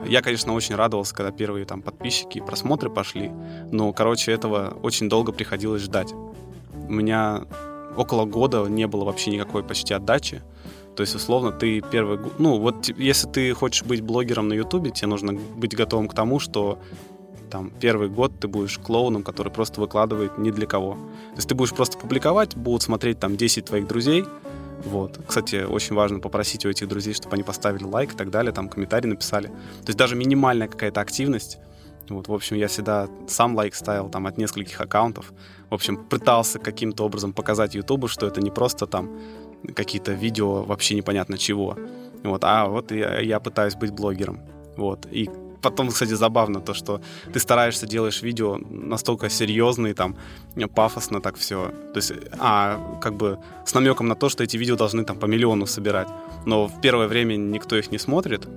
я, 0.06 0.22
конечно, 0.22 0.54
очень 0.54 0.76
радовался, 0.76 1.16
когда 1.16 1.32
первые 1.32 1.66
там 1.66 1.82
подписчики 1.82 2.40
и 2.40 2.42
просмотры 2.42 2.90
пошли, 2.90 3.32
но, 3.72 3.94
короче, 3.94 4.32
этого 4.32 4.78
очень 4.84 5.10
долго 5.10 5.32
приходилось 5.32 5.84
ждать. 5.84 6.14
У 6.14 6.92
меня 6.92 7.46
около 7.96 8.26
года 8.26 8.66
не 8.66 8.88
было 8.88 9.06
вообще 9.06 9.32
никакой 9.32 9.64
почти 9.64 9.94
отдачи. 9.94 10.42
То 10.96 11.02
есть, 11.02 11.16
условно, 11.16 11.52
ты 11.52 11.82
первый... 11.82 12.20
Ну, 12.38 12.60
вот 12.60 12.88
если 12.90 13.28
ты 13.28 13.54
хочешь 13.54 13.84
быть 13.84 14.02
блогером 14.02 14.48
на 14.48 14.54
Ютубе, 14.54 14.92
тебе 14.92 15.08
нужно 15.08 15.34
быть 15.34 15.76
готовым 15.76 16.08
к 16.08 16.14
тому, 16.14 16.40
что 16.40 16.78
там 17.50 17.72
первый 17.80 18.10
год 18.10 18.40
ты 18.40 18.48
будешь 18.48 18.78
клоуном, 18.80 19.24
который 19.24 19.52
просто 19.52 19.80
выкладывает 19.80 20.38
ни 20.38 20.52
для 20.52 20.66
кого. 20.66 20.94
То 20.94 21.38
есть 21.38 21.50
ты 21.50 21.56
будешь 21.56 21.74
просто 21.74 21.98
публиковать, 21.98 22.56
будут 22.56 22.84
смотреть 22.84 23.20
там 23.20 23.38
10 23.38 23.66
твоих 23.66 23.88
друзей, 23.88 24.26
вот. 24.86 25.20
Кстати, 25.28 25.64
очень 25.64 25.96
важно 25.96 26.20
попросить 26.20 26.66
у 26.66 26.70
этих 26.70 26.88
друзей, 26.88 27.14
чтобы 27.14 27.36
они 27.36 27.44
поставили 27.44 27.84
лайк 27.84 28.14
и 28.14 28.18
так 28.18 28.30
далее, 28.30 28.52
там 28.52 28.70
комментарий 28.70 29.10
написали. 29.10 29.48
То 29.48 29.88
есть 29.88 29.98
даже 29.98 30.16
минимальная 30.16 30.68
какая-то 30.68 31.02
активность. 31.02 31.60
Вот, 32.10 32.28
в 32.28 32.34
общем, 32.34 32.58
я 32.58 32.68
всегда 32.68 33.08
сам 33.28 33.56
лайк 33.56 33.76
ставил 33.76 34.10
там 34.10 34.28
от 34.28 34.38
нескольких 34.38 34.80
аккаунтов. 34.82 35.32
В 35.70 35.74
общем, 35.74 35.98
пытался 35.98 36.60
каким-то 36.60 37.06
образом 37.06 37.34
показать 37.34 37.76
Ютубу, 37.76 38.08
что 38.08 38.28
это 38.28 38.42
не 38.42 38.52
просто 38.52 38.88
там 38.88 39.20
какие-то 39.74 40.12
видео 40.12 40.64
вообще 40.64 40.96
непонятно 40.96 41.38
чего. 41.38 41.78
Вот, 42.24 42.44
а 42.44 42.68
вот 42.68 42.92
я, 42.92 43.20
я 43.20 43.40
пытаюсь 43.40 43.76
быть 43.76 43.92
блогером. 43.92 44.42
Вот. 44.76 45.08
И 45.12 45.30
потом, 45.64 45.90
кстати, 45.90 46.16
забавно 46.16 46.62
то, 46.62 46.74
что 46.74 47.02
ты 47.34 47.40
стараешься, 47.40 47.88
делаешь 47.88 48.22
видео 48.22 48.60
настолько 48.70 49.30
серьезные, 49.30 49.94
там, 49.94 50.16
пафосно 50.76 51.22
так 51.22 51.38
все. 51.38 51.72
То 51.94 52.00
есть, 52.00 52.14
а, 52.40 53.00
как 53.02 53.14
бы 53.14 53.40
с 53.66 53.74
намеком 53.74 54.08
на 54.08 54.16
то, 54.16 54.30
что 54.30 54.44
эти 54.44 54.58
видео 54.58 54.76
должны 54.76 55.04
там 55.06 55.18
по 55.18 55.26
миллиону 55.26 55.66
собирать. 55.66 56.08
Но 56.46 56.68
в 56.68 56.82
первое 56.82 57.08
время 57.08 57.38
никто 57.38 57.76
их 57.76 57.92
не 57.92 57.98
смотрит. 57.98 58.48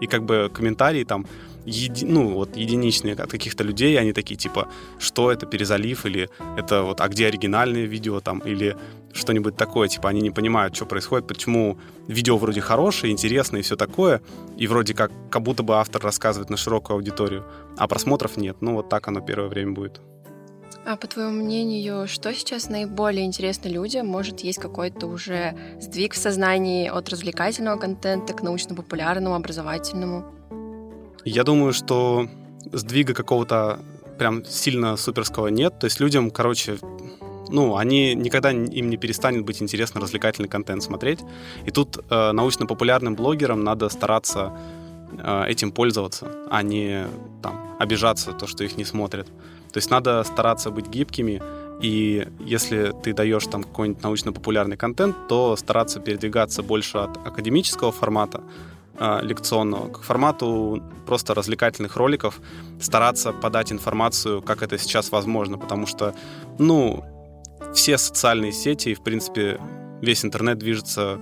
И 0.00 0.06
как 0.06 0.24
бы 0.24 0.50
комментарии 0.52 1.04
там 1.04 1.26
еди, 1.66 2.06
ну, 2.06 2.34
вот 2.34 2.56
единичные 2.56 3.14
от 3.14 3.30
каких-то 3.30 3.64
людей, 3.64 3.98
они 3.98 4.12
такие, 4.12 4.36
типа, 4.36 4.68
что 4.98 5.32
это, 5.32 5.46
перезалив, 5.46 6.06
или 6.06 6.28
это 6.56 6.82
вот, 6.82 7.00
а 7.00 7.08
где 7.08 7.26
оригинальные 7.26 7.86
видео 7.86 8.20
там, 8.20 8.38
или 8.38 8.76
что-нибудь 9.12 9.56
такое, 9.56 9.88
типа, 9.88 10.08
они 10.08 10.20
не 10.20 10.30
понимают, 10.30 10.76
что 10.76 10.86
происходит, 10.86 11.26
почему 11.26 11.78
видео 12.08 12.38
вроде 12.38 12.60
хорошее, 12.60 13.12
интересное 13.12 13.60
и 13.60 13.62
все 13.62 13.76
такое, 13.76 14.20
и 14.56 14.66
вроде 14.66 14.94
как, 14.94 15.10
как 15.30 15.42
будто 15.42 15.62
бы 15.62 15.76
автор 15.76 16.02
рассказывает 16.02 16.50
на 16.50 16.56
широкую 16.56 16.96
аудиторию, 16.96 17.44
а 17.76 17.88
просмотров 17.88 18.36
нет. 18.36 18.56
Ну, 18.60 18.74
вот 18.74 18.88
так 18.88 19.08
оно 19.08 19.20
первое 19.20 19.48
время 19.48 19.72
будет. 19.72 20.00
А 20.86 20.94
по 20.96 21.08
твоему 21.08 21.42
мнению, 21.42 22.06
что 22.06 22.32
сейчас 22.32 22.68
наиболее 22.68 23.26
интересно 23.26 23.66
людям? 23.66 24.06
Может, 24.06 24.40
есть 24.40 24.60
какой-то 24.60 25.08
уже 25.08 25.56
сдвиг 25.80 26.14
в 26.14 26.16
сознании 26.16 26.86
от 26.86 27.08
развлекательного 27.08 27.76
контента 27.76 28.32
к 28.32 28.42
научно-популярному, 28.44 29.34
образовательному? 29.34 30.24
Я 31.24 31.42
думаю, 31.42 31.72
что 31.72 32.28
сдвига 32.72 33.14
какого-то 33.14 33.80
прям 34.16 34.44
сильно 34.44 34.96
суперского 34.96 35.48
нет. 35.48 35.76
То 35.80 35.86
есть 35.86 35.98
людям, 35.98 36.30
короче, 36.30 36.78
ну, 37.48 37.76
они 37.76 38.14
никогда 38.14 38.52
им 38.52 38.88
не 38.88 38.96
перестанет 38.96 39.44
быть 39.44 39.60
интересно 39.60 40.00
развлекательный 40.00 40.48
контент 40.48 40.84
смотреть. 40.84 41.18
И 41.64 41.72
тут 41.72 41.98
э, 41.98 42.30
научно-популярным 42.30 43.16
блогерам 43.16 43.64
надо 43.64 43.88
стараться 43.88 44.56
э, 45.18 45.46
этим 45.48 45.72
пользоваться, 45.72 46.28
а 46.48 46.62
не 46.62 47.08
там 47.42 47.74
обижаться 47.80 48.30
то, 48.30 48.46
что 48.46 48.62
их 48.62 48.76
не 48.76 48.84
смотрят. 48.84 49.26
То 49.76 49.78
есть 49.78 49.90
надо 49.90 50.24
стараться 50.24 50.70
быть 50.70 50.88
гибкими, 50.88 51.42
и 51.82 52.26
если 52.40 52.94
ты 53.02 53.12
даешь 53.12 53.46
там 53.46 53.62
какой-нибудь 53.62 54.02
научно-популярный 54.02 54.78
контент, 54.78 55.14
то 55.28 55.54
стараться 55.54 56.00
передвигаться 56.00 56.62
больше 56.62 56.96
от 56.96 57.18
академического 57.18 57.92
формата 57.92 58.40
э, 58.98 59.18
лекционного 59.20 59.92
к 59.92 60.00
формату 60.00 60.82
просто 61.04 61.34
развлекательных 61.34 61.96
роликов, 61.96 62.40
стараться 62.80 63.34
подать 63.34 63.70
информацию, 63.70 64.40
как 64.40 64.62
это 64.62 64.78
сейчас 64.78 65.12
возможно, 65.12 65.58
потому 65.58 65.86
что, 65.86 66.14
ну, 66.58 67.04
все 67.74 67.98
социальные 67.98 68.52
сети 68.52 68.88
и, 68.88 68.94
в 68.94 69.02
принципе, 69.02 69.60
весь 70.00 70.24
интернет 70.24 70.56
движется 70.56 71.20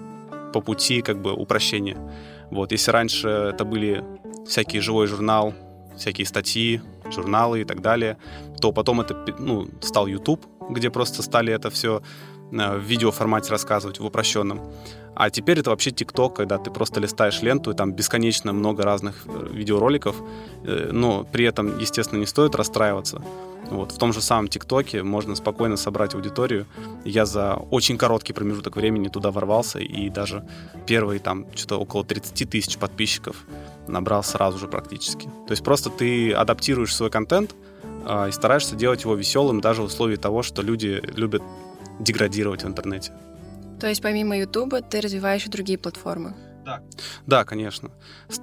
по 0.52 0.60
пути 0.60 1.02
как 1.02 1.20
бы 1.20 1.32
упрощения. 1.32 1.98
Вот, 2.52 2.70
если 2.70 2.92
раньше 2.92 3.26
это 3.26 3.64
были 3.64 4.04
всякие 4.46 4.80
живой 4.80 5.08
журнал, 5.08 5.54
всякие 5.96 6.24
статьи, 6.28 6.80
журналы 7.10 7.60
и 7.60 7.64
так 7.64 7.80
далее, 7.80 8.16
то 8.60 8.72
потом 8.72 9.00
это 9.00 9.16
ну, 9.38 9.68
стал 9.80 10.06
YouTube, 10.06 10.46
где 10.70 10.90
просто 10.90 11.22
стали 11.22 11.52
это 11.52 11.70
все 11.70 12.02
э, 12.52 12.78
в 12.78 12.82
видеоформате 12.82 13.50
рассказывать 13.50 14.00
в 14.00 14.04
упрощенном. 14.04 14.60
А 15.16 15.30
теперь 15.30 15.60
это 15.60 15.70
вообще 15.70 15.90
ТикТок, 15.90 16.34
когда 16.34 16.58
ты 16.58 16.70
просто 16.70 17.00
листаешь 17.00 17.40
ленту, 17.42 17.70
и 17.70 17.74
там 17.74 17.92
бесконечно 17.92 18.52
много 18.52 18.82
разных 18.82 19.26
э, 19.26 19.48
видеороликов, 19.52 20.16
э, 20.64 20.90
но 20.92 21.24
при 21.24 21.44
этом, 21.44 21.78
естественно, 21.78 22.20
не 22.20 22.26
стоит 22.26 22.54
расстраиваться. 22.54 23.22
Вот, 23.74 23.92
в 23.92 23.98
том 23.98 24.12
же 24.12 24.22
самом 24.22 24.48
ТикТоке 24.48 25.02
можно 25.02 25.34
спокойно 25.34 25.76
собрать 25.76 26.14
аудиторию. 26.14 26.66
Я 27.04 27.26
за 27.26 27.54
очень 27.54 27.98
короткий 27.98 28.32
промежуток 28.32 28.76
времени 28.76 29.08
туда 29.08 29.30
ворвался, 29.30 29.80
и 29.80 30.08
даже 30.08 30.46
первые 30.86 31.18
там 31.20 31.46
что-то 31.54 31.78
около 31.78 32.04
30 32.04 32.48
тысяч 32.48 32.78
подписчиков 32.78 33.36
набрал 33.88 34.22
сразу 34.22 34.58
же 34.58 34.68
практически. 34.68 35.26
То 35.46 35.50
есть 35.50 35.64
просто 35.64 35.90
ты 35.90 36.32
адаптируешь 36.32 36.94
свой 36.94 37.10
контент 37.10 37.54
э, 38.06 38.28
и 38.28 38.32
стараешься 38.32 38.76
делать 38.76 39.02
его 39.02 39.14
веселым 39.14 39.60
даже 39.60 39.82
в 39.82 39.86
условии 39.86 40.16
того, 40.16 40.42
что 40.42 40.62
люди 40.62 41.02
любят 41.16 41.42
деградировать 41.98 42.64
в 42.64 42.66
интернете. 42.66 43.12
То 43.80 43.88
есть 43.88 44.00
помимо 44.00 44.38
Ютуба 44.38 44.80
ты 44.82 45.00
развиваешь 45.00 45.46
и 45.46 45.50
другие 45.50 45.78
платформы? 45.78 46.34
Да. 46.64 46.80
Да, 47.26 47.44
конечно. 47.44 47.90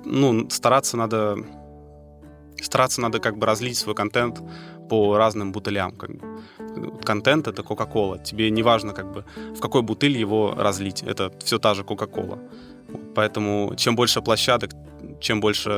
Ну, 0.06 0.50
стараться 0.50 0.98
надо 0.98 1.38
стараться 2.62 3.02
надо 3.02 3.20
как 3.20 3.38
бы 3.38 3.46
разлить 3.46 3.78
свой 3.78 3.96
контент 3.96 4.42
по 4.92 5.18
разным 5.18 5.52
бутылям. 5.52 5.92
Как 5.92 6.10
бы. 6.10 6.22
Контент— 7.06 7.48
это 7.48 7.64
Кока-Кола. 7.64 8.18
Тебе 8.18 8.52
не 8.52 8.64
важно, 8.64 8.94
как 8.94 9.06
бы, 9.06 9.24
в 9.56 9.60
какой 9.62 9.82
бутыль 9.82 10.18
его 10.18 10.54
разлить. 10.58 11.04
Это 11.04 11.32
все 11.40 11.60
та 11.60 11.74
же 11.74 11.84
Кока-Кола. 11.84 12.38
Поэтому 13.16 13.74
чем 13.78 13.96
больше 13.96 14.22
площадок, 14.22 14.72
чем 15.22 15.40
больше 15.40 15.70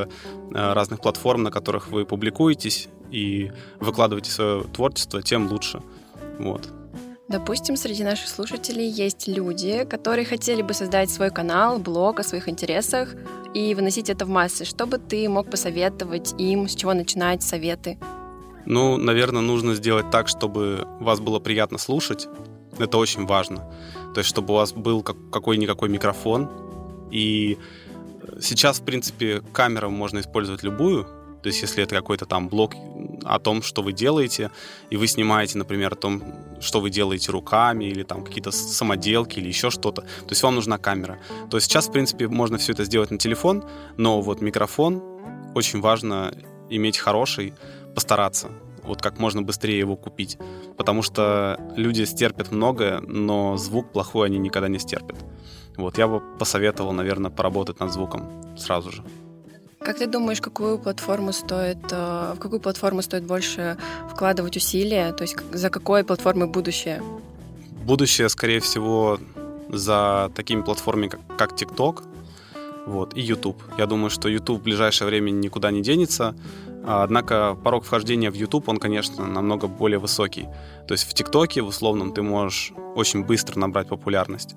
э, 0.55 0.73
разных 0.73 0.99
платформ, 0.99 1.43
на 1.43 1.51
которых 1.51 1.91
вы 1.91 2.05
публикуетесь 2.05 2.89
и 3.11 3.51
выкладываете 3.79 4.31
свое 4.31 4.63
творчество, 4.63 5.21
тем 5.21 5.47
лучше. 5.47 5.79
Вот. 6.39 6.69
Допустим, 7.29 7.77
среди 7.77 8.03
наших 8.03 8.27
слушателей 8.27 8.89
есть 8.89 9.27
люди, 9.27 9.85
которые 9.89 10.25
хотели 10.25 10.63
бы 10.63 10.73
создать 10.73 11.09
свой 11.09 11.29
канал, 11.29 11.77
блог 11.79 12.19
о 12.19 12.23
своих 12.23 12.49
интересах 12.49 13.09
и 13.53 13.75
выносить 13.75 14.09
это 14.09 14.25
в 14.25 14.29
массы. 14.29 14.65
Что 14.65 14.85
бы 14.87 14.97
ты 14.97 15.29
мог 15.29 15.51
посоветовать 15.51 16.33
им, 16.39 16.67
с 16.67 16.75
чего 16.75 16.93
начинать, 16.93 17.43
советы? 17.43 17.97
Ну, 18.65 18.97
наверное, 18.97 19.41
нужно 19.41 19.75
сделать 19.75 20.09
так, 20.11 20.27
чтобы 20.27 20.87
вас 20.99 21.19
было 21.19 21.39
приятно 21.39 21.77
слушать. 21.77 22.27
Это 22.79 22.97
очень 22.97 23.25
важно. 23.25 23.69
То 24.13 24.19
есть, 24.19 24.29
чтобы 24.29 24.53
у 24.53 24.57
вас 24.57 24.73
был 24.73 25.03
какой-никакой 25.03 25.89
микрофон. 25.89 26.49
И 27.11 27.57
сейчас, 28.39 28.79
в 28.79 28.83
принципе, 28.83 29.41
камеру 29.51 29.89
можно 29.89 30.19
использовать 30.19 30.63
любую. 30.63 31.03
То 31.43 31.47
есть, 31.47 31.61
если 31.61 31.83
это 31.83 31.95
какой-то 31.95 32.25
там 32.25 32.47
блог 32.47 32.73
о 33.25 33.37
том, 33.39 33.61
что 33.61 33.81
вы 33.81 33.91
делаете, 33.91 34.49
и 34.89 34.95
вы 34.95 35.07
снимаете, 35.07 35.57
например, 35.57 35.93
о 35.93 35.95
том, 35.95 36.23
что 36.61 36.79
вы 36.79 36.89
делаете 36.89 37.31
руками, 37.31 37.85
или 37.85 38.03
там 38.03 38.23
какие-то 38.23 38.51
самоделки, 38.51 39.39
или 39.39 39.49
еще 39.49 39.69
что-то, 39.69 40.01
то 40.01 40.29
есть 40.29 40.41
вам 40.41 40.55
нужна 40.55 40.77
камера. 40.77 41.19
То 41.49 41.57
есть 41.57 41.67
сейчас, 41.67 41.89
в 41.89 41.91
принципе, 41.91 42.29
можно 42.29 42.57
все 42.57 42.71
это 42.71 42.85
сделать 42.85 43.11
на 43.11 43.17
телефон, 43.17 43.65
но 43.97 44.21
вот 44.21 44.41
микрофон 44.41 45.03
очень 45.53 45.81
важно 45.81 46.33
иметь 46.69 46.97
хороший, 46.97 47.53
постараться 47.93 48.49
вот 48.83 49.01
как 49.01 49.19
можно 49.19 49.41
быстрее 49.41 49.79
его 49.79 49.95
купить. 49.95 50.37
Потому 50.77 51.01
что 51.01 51.57
люди 51.75 52.03
стерпят 52.03 52.51
многое, 52.51 52.99
но 53.01 53.57
звук 53.57 53.91
плохой 53.91 54.27
они 54.27 54.37
никогда 54.37 54.67
не 54.67 54.79
стерпят. 54.79 55.17
Вот, 55.77 55.97
я 55.97 56.07
бы 56.07 56.21
посоветовал, 56.37 56.91
наверное, 56.91 57.31
поработать 57.31 57.79
над 57.79 57.91
звуком 57.91 58.57
сразу 58.57 58.91
же. 58.91 59.03
Как 59.79 59.97
ты 59.97 60.07
думаешь, 60.07 60.39
какую 60.39 60.77
платформу 60.77 61.33
стоит, 61.33 61.91
э, 61.91 62.33
в 62.35 62.39
какую 62.39 62.61
платформу 62.61 63.01
стоит 63.01 63.25
больше 63.25 63.77
вкладывать 64.09 64.55
усилия? 64.55 65.11
То 65.11 65.23
есть 65.23 65.35
за 65.51 65.69
какой 65.69 66.03
платформой 66.03 66.47
будущее? 66.47 67.01
Будущее, 67.85 68.29
скорее 68.29 68.59
всего, 68.59 69.19
за 69.69 70.31
такими 70.35 70.61
платформами, 70.61 71.09
как, 71.09 71.19
как 71.37 71.53
TikTok 71.53 72.03
вот, 72.85 73.17
и 73.17 73.21
YouTube. 73.21 73.61
Я 73.77 73.85
думаю, 73.85 74.09
что 74.09 74.29
YouTube 74.29 74.61
в 74.61 74.63
ближайшее 74.63 75.07
время 75.07 75.31
никуда 75.31 75.71
не 75.71 75.81
денется. 75.81 76.33
Однако 76.85 77.57
порог 77.63 77.85
вхождения 77.85 78.29
в 78.29 78.35
YouTube, 78.35 78.67
он, 78.67 78.77
конечно, 78.77 79.25
намного 79.25 79.67
более 79.67 79.99
высокий. 79.99 80.47
То 80.87 80.93
есть 80.93 81.09
в 81.09 81.13
ТикТоке, 81.13 81.61
в 81.61 81.67
условном, 81.67 82.13
ты 82.13 82.21
можешь 82.21 82.73
очень 82.95 83.23
быстро 83.23 83.59
набрать 83.59 83.87
популярность. 83.87 84.55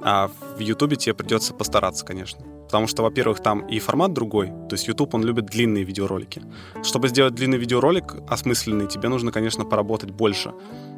А 0.00 0.30
в 0.56 0.60
YouTube 0.60 0.96
тебе 0.96 1.14
придется 1.14 1.54
постараться, 1.54 2.04
конечно. 2.04 2.44
Потому 2.66 2.86
что, 2.86 3.02
во-первых, 3.02 3.40
там 3.40 3.66
и 3.66 3.78
формат 3.78 4.12
другой. 4.12 4.48
То 4.48 4.72
есть 4.72 4.86
YouTube, 4.86 5.14
он 5.14 5.24
любит 5.24 5.46
длинные 5.46 5.84
видеоролики. 5.84 6.42
Чтобы 6.82 7.08
сделать 7.08 7.34
длинный 7.34 7.58
видеоролик 7.58 8.16
осмысленный, 8.28 8.86
тебе 8.86 9.08
нужно, 9.08 9.32
конечно, 9.32 9.64
поработать 9.64 10.10
больше. 10.10 10.52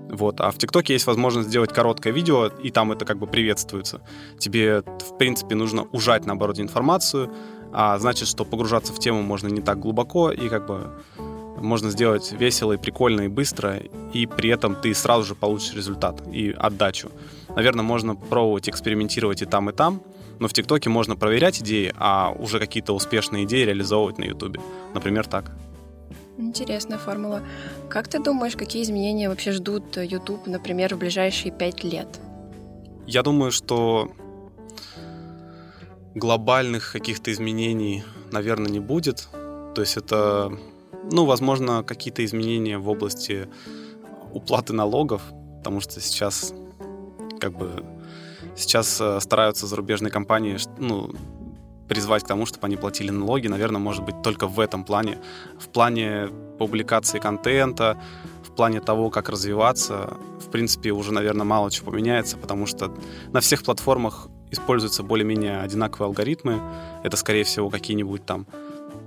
Вот. 0.09 0.41
А 0.41 0.51
в 0.51 0.59
ТикТоке 0.59 0.93
есть 0.93 1.07
возможность 1.07 1.49
сделать 1.49 1.73
короткое 1.73 2.13
видео, 2.13 2.47
и 2.47 2.71
там 2.71 2.93
это 2.93 3.05
как 3.05 3.19
бы 3.19 3.27
приветствуется. 3.27 4.01
Тебе, 4.39 4.83
в 4.83 5.19
принципе, 5.19 5.55
нужно 5.55 5.83
ужать, 5.93 6.27
наоборот, 6.27 6.59
информацию, 6.61 7.33
а 7.73 7.99
значит, 7.99 8.29
что 8.29 8.45
погружаться 8.45 8.93
в 8.93 8.99
тему 8.99 9.23
можно 9.23 9.49
не 9.49 9.61
так 9.61 9.79
глубоко, 9.79 10.31
и 10.31 10.49
как 10.49 10.67
бы 10.67 10.91
можно 11.59 11.91
сделать 11.91 12.33
весело 12.33 12.73
и 12.73 12.77
прикольно 12.77 13.23
и 13.23 13.29
быстро, 13.29 13.79
и 14.13 14.27
при 14.27 14.51
этом 14.51 14.75
ты 14.75 14.95
сразу 14.95 15.25
же 15.25 15.35
получишь 15.35 15.75
результат 15.75 16.23
и 16.33 16.51
отдачу. 16.51 17.11
Наверное, 17.55 17.83
можно 17.83 18.15
пробовать 18.15 18.69
экспериментировать 18.69 19.43
и 19.43 19.47
там, 19.47 19.71
и 19.71 19.73
там, 19.73 20.03
но 20.39 20.49
в 20.49 20.53
ТикТоке 20.53 20.91
можно 20.91 21.17
проверять 21.17 21.61
идеи, 21.61 21.95
а 21.97 22.35
уже 22.39 22.59
какие-то 22.59 22.93
успешные 22.93 23.45
идеи 23.45 23.65
реализовывать 23.65 24.19
на 24.19 24.25
Ютубе. 24.25 24.61
Например, 24.95 25.27
так. 25.27 25.53
Интересная 26.39 26.99
формула. 26.99 27.41
Как 27.89 28.09
ты 28.09 28.23
думаешь, 28.23 28.57
какие 28.57 28.83
изменения 28.83 29.31
вообще 29.31 29.53
ждут 29.53 29.97
YouTube, 29.97 30.47
например, 30.47 30.95
в 30.95 30.99
ближайшие 30.99 31.51
пять 31.51 31.83
лет? 31.83 32.21
Я 33.07 33.23
думаю, 33.23 33.53
что 33.53 34.11
глобальных 36.17 36.93
каких-то 36.93 37.31
изменений, 37.31 38.03
наверное, 38.33 38.71
не 38.71 38.81
будет. 38.81 39.29
То 39.75 39.83
есть 39.83 39.99
это, 39.99 40.51
ну, 41.13 41.27
возможно, 41.27 41.85
какие-то 41.85 42.25
изменения 42.25 42.79
в 42.79 42.89
области 42.89 43.49
уплаты 44.33 44.73
налогов, 44.73 45.23
потому 45.59 45.81
что 45.81 46.01
сейчас 46.01 46.55
как 47.39 47.53
бы 47.53 47.85
сейчас 48.57 48.99
э, 49.01 49.21
стараются 49.21 49.67
зарубежные 49.67 50.11
компании 50.11 50.57
ну, 50.79 51.15
призвать 51.87 52.25
к 52.25 52.27
тому, 52.27 52.47
чтобы 52.47 52.67
они 52.67 52.77
платили 52.77 53.11
налоги, 53.11 53.49
наверное, 53.49 53.79
может 53.79 54.03
быть 54.03 54.23
только 54.23 54.47
в 54.47 54.59
этом 54.59 54.85
плане. 54.85 55.19
В 55.61 55.69
плане 55.69 56.29
публикации 56.59 57.19
контента, 57.19 57.99
в 58.43 58.53
плане 58.53 58.81
того, 58.81 59.11
как 59.11 59.29
развиваться, 59.29 60.17
в 60.41 60.51
принципе, 60.51 60.93
уже, 60.93 61.13
наверное, 61.13 61.45
мало 61.45 61.71
чего 61.71 61.91
поменяется, 61.91 62.39
потому 62.39 62.65
что 62.65 62.91
на 63.33 63.41
всех 63.41 63.63
платформах 63.63 64.29
используются 64.51 65.03
более-менее 65.03 65.61
одинаковые 65.61 66.07
алгоритмы. 66.07 66.61
Это, 67.03 67.17
скорее 67.17 67.45
всего, 67.45 67.71
какие-нибудь 67.71 68.25
там 68.25 68.47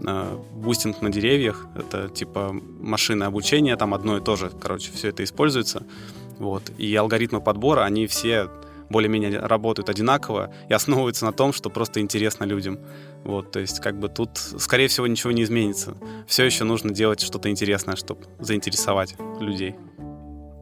э, 0.06 0.38
бустинг 0.54 1.02
на 1.02 1.10
деревьях, 1.10 1.66
это 1.76 2.10
типа 2.10 2.52
машинное 2.80 3.24
обучение, 3.24 3.76
там 3.76 3.94
одно 3.94 4.18
и 4.18 4.22
то 4.22 4.36
же, 4.36 4.50
короче, 4.50 4.92
все 4.92 5.10
это 5.10 5.24
используется. 5.24 5.84
Вот. 6.38 6.72
И 6.78 6.96
алгоритмы 6.96 7.42
подбора, 7.42 7.84
они 7.84 8.08
все 8.08 8.50
более-менее 8.90 9.40
работают 9.40 9.90
одинаково 9.90 10.52
и 10.68 10.74
основываются 10.74 11.26
на 11.26 11.32
том, 11.32 11.54
что 11.54 11.70
просто 11.70 12.00
интересно 12.00 12.44
людям. 12.44 12.80
Вот, 13.24 13.52
то 13.52 13.60
есть, 13.60 13.80
как 13.80 14.00
бы 14.00 14.10
тут, 14.10 14.38
скорее 14.38 14.88
всего, 14.88 15.08
ничего 15.08 15.32
не 15.32 15.44
изменится. 15.44 15.96
Все 16.28 16.44
еще 16.46 16.64
нужно 16.64 16.92
делать 16.92 17.22
что-то 17.22 17.50
интересное, 17.50 17.96
чтобы 17.96 18.26
заинтересовать 18.40 19.16
людей. 19.40 19.76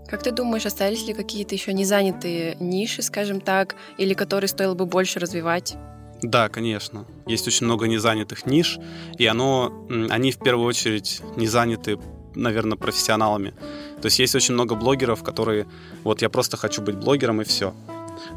Как 0.09 0.23
ты 0.23 0.31
думаешь, 0.31 0.65
остались 0.65 1.05
ли 1.07 1.13
какие-то 1.13 1.55
еще 1.55 1.73
незанятые 1.73 2.55
ниши, 2.59 3.01
скажем 3.01 3.41
так, 3.41 3.75
или 3.97 4.13
которые 4.13 4.47
стоило 4.47 4.73
бы 4.73 4.85
больше 4.85 5.19
развивать? 5.19 5.75
Да, 6.21 6.49
конечно. 6.49 7.05
Есть 7.27 7.47
очень 7.47 7.65
много 7.65 7.87
незанятых 7.87 8.45
ниш, 8.45 8.79
и 9.17 9.25
оно, 9.25 9.85
они 10.09 10.31
в 10.31 10.39
первую 10.39 10.65
очередь 10.65 11.21
не 11.35 11.47
заняты, 11.47 11.99
наверное, 12.33 12.77
профессионалами. 12.77 13.53
То 14.01 14.05
есть 14.05 14.19
есть 14.19 14.33
очень 14.33 14.53
много 14.53 14.75
блогеров, 14.75 15.23
которые, 15.23 15.67
вот 16.03 16.21
я 16.21 16.29
просто 16.29 16.57
хочу 16.57 16.81
быть 16.81 16.95
блогером 16.95 17.41
и 17.41 17.43
все 17.43 17.73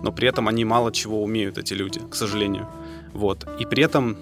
но 0.03 0.13
при 0.13 0.29
этом 0.29 0.49
они 0.49 0.65
мало 0.65 0.93
чего 0.93 1.23
умеют, 1.23 1.59
эти 1.59 1.75
люди, 1.75 2.01
к 2.11 2.15
сожалению. 2.15 2.69
Вот. 3.13 3.47
И 3.59 3.67
при 3.67 3.85
этом 3.85 4.17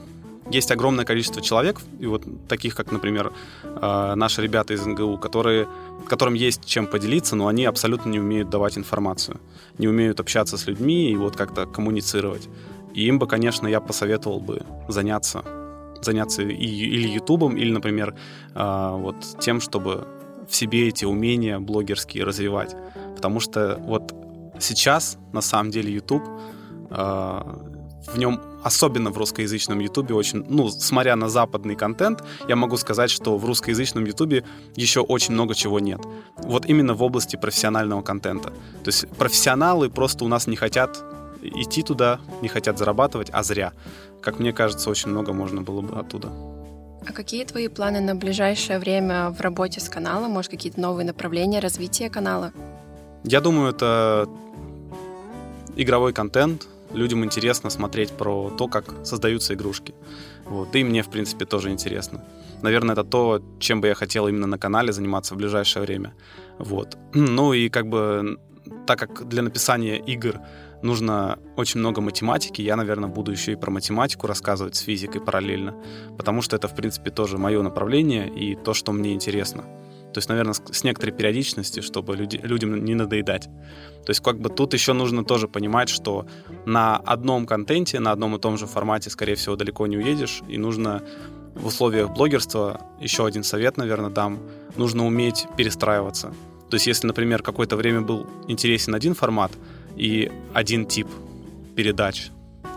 есть 0.50 0.70
огромное 0.70 1.04
количество 1.04 1.42
человек, 1.42 1.80
и 2.00 2.06
вот 2.06 2.24
таких, 2.48 2.74
как, 2.74 2.92
например, 2.92 3.32
э, 3.64 4.14
наши 4.14 4.42
ребята 4.42 4.74
из 4.74 4.84
НГУ, 4.87 5.18
которые, 5.18 5.68
которым 6.06 6.34
есть 6.34 6.64
чем 6.64 6.87
поделиться, 6.87 7.37
но 7.37 7.46
они 7.48 7.66
абсолютно 7.66 8.11
не 8.11 8.18
умеют 8.18 8.50
давать 8.50 8.78
информацию, 8.78 9.40
не 9.78 9.88
умеют 9.88 10.20
общаться 10.20 10.56
с 10.56 10.66
людьми 10.66 11.11
и 11.11 11.16
вот 11.16 11.37
как-то 11.37 11.66
коммуницировать. 11.66 12.48
И 12.94 13.06
им 13.06 13.18
бы, 13.18 13.26
конечно, 13.26 13.68
я 13.68 13.80
посоветовал 13.80 14.40
бы 14.40 14.62
заняться, 14.88 15.44
заняться 16.00 16.42
и, 16.42 16.46
или 16.46 17.08
Ютубом, 17.08 17.56
или, 17.56 17.70
например, 17.70 18.14
э, 18.54 18.96
вот 18.98 19.16
тем, 19.40 19.61
чтобы 19.61 20.06
в 20.48 20.54
себе 20.54 20.88
эти 20.88 21.04
умения 21.04 21.58
блогерские 21.58 22.24
развивать. 22.24 22.74
Потому 23.14 23.40
что 23.40 23.78
вот 23.84 24.14
сейчас, 24.58 25.18
на 25.32 25.42
самом 25.42 25.70
деле, 25.70 25.92
YouTube, 25.92 26.24
в 28.06 28.18
нем, 28.18 28.40
особенно 28.62 29.11
в 29.11 29.18
русскоязычном 29.18 29.80
YouTube, 29.80 30.12
очень, 30.12 30.44
ну, 30.48 30.68
смотря 30.68 31.16
на 31.16 31.28
западный 31.28 31.74
контент, 31.74 32.22
я 32.48 32.56
могу 32.56 32.76
сказать, 32.76 33.11
что 33.11 33.37
в 33.37 33.44
русскоязычном 33.44 34.04
YouTube 34.04 34.44
еще 34.76 35.00
очень 35.00 35.34
много 35.34 35.54
чего 35.54 35.80
нет. 35.80 36.00
Вот 36.37 36.66
именно 36.66 36.94
в 36.94 37.02
области 37.02 37.37
профессионального 37.37 38.02
контента. 38.02 38.50
То 38.84 38.88
есть 38.88 39.08
профессионалы 39.08 39.90
просто 39.90 40.24
у 40.24 40.28
нас 40.28 40.46
не 40.46 40.56
хотят 40.56 41.04
идти 41.42 41.82
туда, 41.82 42.20
не 42.42 42.48
хотят 42.48 42.78
зарабатывать, 42.78 43.30
а 43.32 43.42
зря. 43.42 43.72
Как 44.20 44.38
мне 44.38 44.52
кажется, 44.52 44.90
очень 44.90 45.11
много 45.11 45.32
можно 45.32 45.62
было 45.62 45.80
бы 45.80 45.98
оттуда. 45.98 46.28
А 47.06 47.12
какие 47.12 47.44
твои 47.44 47.68
планы 47.68 48.00
на 48.00 48.14
ближайшее 48.14 48.78
время 48.78 49.30
в 49.30 49.40
работе 49.40 49.80
с 49.80 49.88
каналом? 49.88 50.32
Может, 50.32 50.50
какие-то 50.50 50.80
новые 50.80 51.06
направления 51.06 51.61
развития 51.61 52.11
канала? 52.11 52.52
Я 53.24 53.40
думаю, 53.40 53.70
это 53.70 54.28
игровой 55.76 56.12
контент. 56.12 56.66
Людям 56.92 57.24
интересно 57.24 57.70
смотреть 57.70 58.11
про 58.12 58.51
то, 58.51 58.66
как 58.68 59.05
создаются 59.05 59.55
игрушки. 59.55 59.94
Вот. 60.46 60.74
И 60.74 60.85
мне, 60.85 61.03
в 61.03 61.11
принципе, 61.11 61.44
тоже 61.44 61.70
интересно. 61.70 62.24
Наверное, 62.62 62.94
это 62.94 63.05
то, 63.05 63.42
чем 63.61 63.81
бы 63.81 63.88
я 63.88 63.94
хотел 63.94 64.29
именно 64.29 64.46
на 64.46 64.59
канале 64.59 64.92
заниматься 64.92 65.35
в 65.35 65.37
ближайшее 65.37 65.83
время. 65.83 66.14
Вот. 66.59 66.96
Ну 67.14 67.53
и 67.53 67.68
как 67.68 67.88
бы, 67.88 68.38
так 68.87 68.98
как 68.98 69.29
для 69.29 69.42
написания 69.42 69.98
игр 69.98 70.40
нужно 70.83 71.38
очень 71.57 71.81
много 71.81 72.01
математики, 72.01 72.62
я, 72.62 72.77
наверное, 72.77 73.09
буду 73.09 73.33
еще 73.33 73.53
и 73.53 73.57
про 73.57 73.70
математику 73.70 74.27
рассказывать 74.27 74.77
с 74.77 74.81
физикой 74.81 75.20
параллельно, 75.20 75.74
потому 76.16 76.42
что 76.42 76.57
это, 76.57 76.68
в 76.68 76.74
принципе, 76.74 77.11
тоже 77.11 77.38
мое 77.38 77.62
направление 77.62 78.29
и 78.29 78.55
то, 78.55 78.74
что 78.74 78.92
мне 78.92 79.12
интересно. 79.12 79.64
То 80.12 80.18
есть, 80.18 80.28
наверное, 80.28 80.54
с 80.54 80.84
некоторой 80.84 81.14
периодичностью, 81.14 81.82
чтобы 81.82 82.16
люди, 82.16 82.38
людям 82.42 82.84
не 82.84 82.94
надоедать. 82.94 83.44
То 84.04 84.10
есть, 84.10 84.20
как 84.20 84.40
бы 84.40 84.48
тут 84.48 84.72
еще 84.72 84.94
нужно 84.94 85.24
тоже 85.24 85.48
понимать, 85.48 85.88
что 85.88 86.26
на 86.64 86.96
одном 86.96 87.46
контенте, 87.46 88.00
на 88.00 88.12
одном 88.12 88.36
и 88.36 88.38
том 88.38 88.56
же 88.56 88.66
формате, 88.66 89.10
скорее 89.10 89.34
всего, 89.34 89.56
далеко 89.56 89.86
не 89.86 89.98
уедешь, 89.98 90.42
и 90.48 90.56
нужно 90.56 91.02
в 91.54 91.66
условиях 91.66 92.10
блогерства, 92.10 92.80
еще 93.00 93.26
один 93.26 93.42
совет, 93.42 93.76
наверное, 93.76 94.10
дам, 94.10 94.38
нужно 94.76 95.06
уметь 95.06 95.46
перестраиваться. 95.56 96.32
То 96.70 96.74
есть, 96.74 96.86
если, 96.86 97.06
например, 97.06 97.42
какое-то 97.42 97.76
время 97.76 98.00
был 98.00 98.26
интересен 98.46 98.94
один 98.94 99.14
формат 99.14 99.52
и 99.96 100.30
один 100.54 100.86
тип 100.86 101.08
передач, 101.76 102.30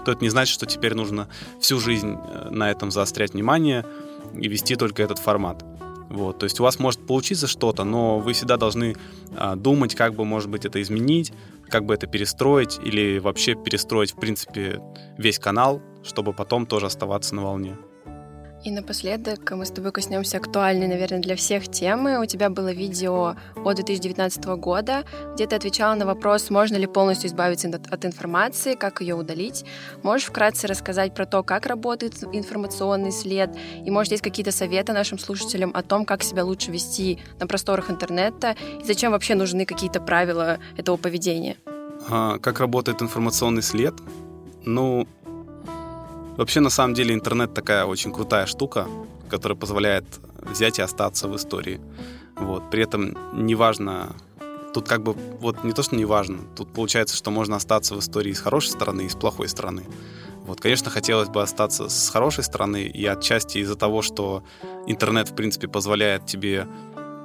то 0.06 0.12
это 0.12 0.24
не 0.24 0.30
значит, 0.30 0.54
что 0.54 0.66
теперь 0.66 0.96
нужно 0.96 1.28
всю 1.60 1.80
жизнь 1.80 2.16
э, 2.18 2.50
на 2.50 2.72
этом 2.72 2.92
заострять 2.92 3.34
внимание 3.34 3.86
и 4.34 4.48
вести 4.48 4.76
только 4.76 5.04
этот 5.04 5.20
формат. 5.20 5.64
Вот, 6.12 6.40
то 6.40 6.44
есть 6.44 6.60
у 6.60 6.64
вас 6.64 6.78
может 6.78 7.08
получиться 7.08 7.48
что-то, 7.48 7.86
но 7.86 8.20
вы 8.20 8.34
всегда 8.34 8.58
должны 8.58 8.98
а, 9.38 9.56
думать, 9.56 9.96
как 9.96 10.14
бы, 10.14 10.26
может 10.26 10.50
быть, 10.50 10.66
это 10.66 10.82
изменить, 10.82 11.32
как 11.70 11.86
бы 11.86 11.94
это 11.94 12.06
перестроить 12.06 12.80
или 12.84 13.18
вообще 13.18 13.56
перестроить, 13.56 14.12
в 14.12 14.20
принципе, 14.20 14.82
весь 15.18 15.40
канал, 15.40 15.82
чтобы 16.04 16.34
потом 16.34 16.66
тоже 16.66 16.88
оставаться 16.88 17.34
на 17.34 17.44
волне. 17.44 17.78
И 18.64 18.70
напоследок 18.70 19.52
мы 19.52 19.66
с 19.66 19.72
тобой 19.72 19.92
коснемся 19.92 20.38
актуальной, 20.38 20.88
наверное, 20.88 21.20
для 21.20 21.36
всех 21.36 21.68
темы. 21.68 22.20
У 22.22 22.26
тебя 22.26 22.52
было 22.52 22.72
видео 22.72 23.36
от 23.56 23.76
2019 23.76 24.46
года, 24.58 25.04
где 25.34 25.48
ты 25.48 25.56
отвечала 25.56 25.96
на 25.96 26.06
вопрос, 26.06 26.52
можно 26.52 26.76
ли 26.76 26.86
полностью 26.86 27.28
избавиться 27.28 27.68
от 27.90 28.06
информации, 28.06 28.76
как 28.76 29.02
ее 29.02 29.16
удалить. 29.16 29.66
Можешь 30.04 30.28
вкратце 30.28 30.68
рассказать 30.68 31.16
про 31.16 31.26
то, 31.26 31.42
как 31.42 31.66
работает 31.66 32.24
информационный 32.34 33.12
след, 33.12 33.50
и, 33.84 33.90
может, 33.90 34.12
есть 34.12 34.24
какие-то 34.24 34.52
советы 34.52 34.94
нашим 34.94 35.18
слушателям 35.18 35.72
о 35.74 35.82
том, 35.82 36.06
как 36.06 36.22
себя 36.22 36.46
лучше 36.46 36.70
вести 36.70 37.18
на 37.40 37.48
просторах 37.48 37.90
интернета, 37.90 38.56
и 38.80 38.86
зачем 38.86 39.12
вообще 39.12 39.34
нужны 39.34 39.66
какие-то 39.66 40.00
правила 40.00 40.60
этого 40.78 40.98
поведения? 40.98 41.58
А, 42.08 42.38
как 42.38 42.60
работает 42.60 43.02
информационный 43.02 43.64
след? 43.64 43.96
Ну, 44.64 45.08
Вообще, 46.38 46.60
на 46.60 46.70
самом 46.70 46.94
деле, 46.94 47.14
интернет 47.14 47.54
такая 47.54 47.86
очень 47.86 48.12
крутая 48.12 48.46
штука, 48.46 48.88
которая 49.30 49.58
позволяет 49.58 50.06
взять 50.42 50.80
и 50.80 50.82
остаться 50.82 51.28
в 51.28 51.36
истории. 51.36 51.80
Вот. 52.36 52.70
При 52.72 52.84
этом 52.84 53.18
неважно, 53.34 54.16
тут 54.74 54.88
как 54.88 55.04
бы, 55.04 55.14
вот 55.14 55.64
не 55.64 55.74
то, 55.74 55.84
что 55.84 55.96
неважно, 55.96 56.40
тут 56.56 56.74
получается, 56.74 57.16
что 57.16 57.32
можно 57.32 57.58
остаться 57.58 57.96
в 57.96 58.00
истории 58.00 58.34
с 58.34 58.40
хорошей 58.40 58.72
стороны 58.72 59.02
и 59.04 59.10
с 59.10 59.16
плохой 59.16 59.50
стороны. 59.50 59.84
Вот, 60.46 60.60
конечно, 60.60 60.90
хотелось 60.90 61.30
бы 61.30 61.44
остаться 61.44 61.88
с 61.88 62.10
хорошей 62.10 62.44
стороны, 62.44 62.84
и 62.84 63.06
отчасти 63.06 63.60
из-за 63.60 63.76
того, 63.76 64.02
что 64.02 64.44
интернет, 64.88 65.30
в 65.30 65.36
принципе, 65.36 65.68
позволяет 65.68 66.26
тебе 66.26 66.68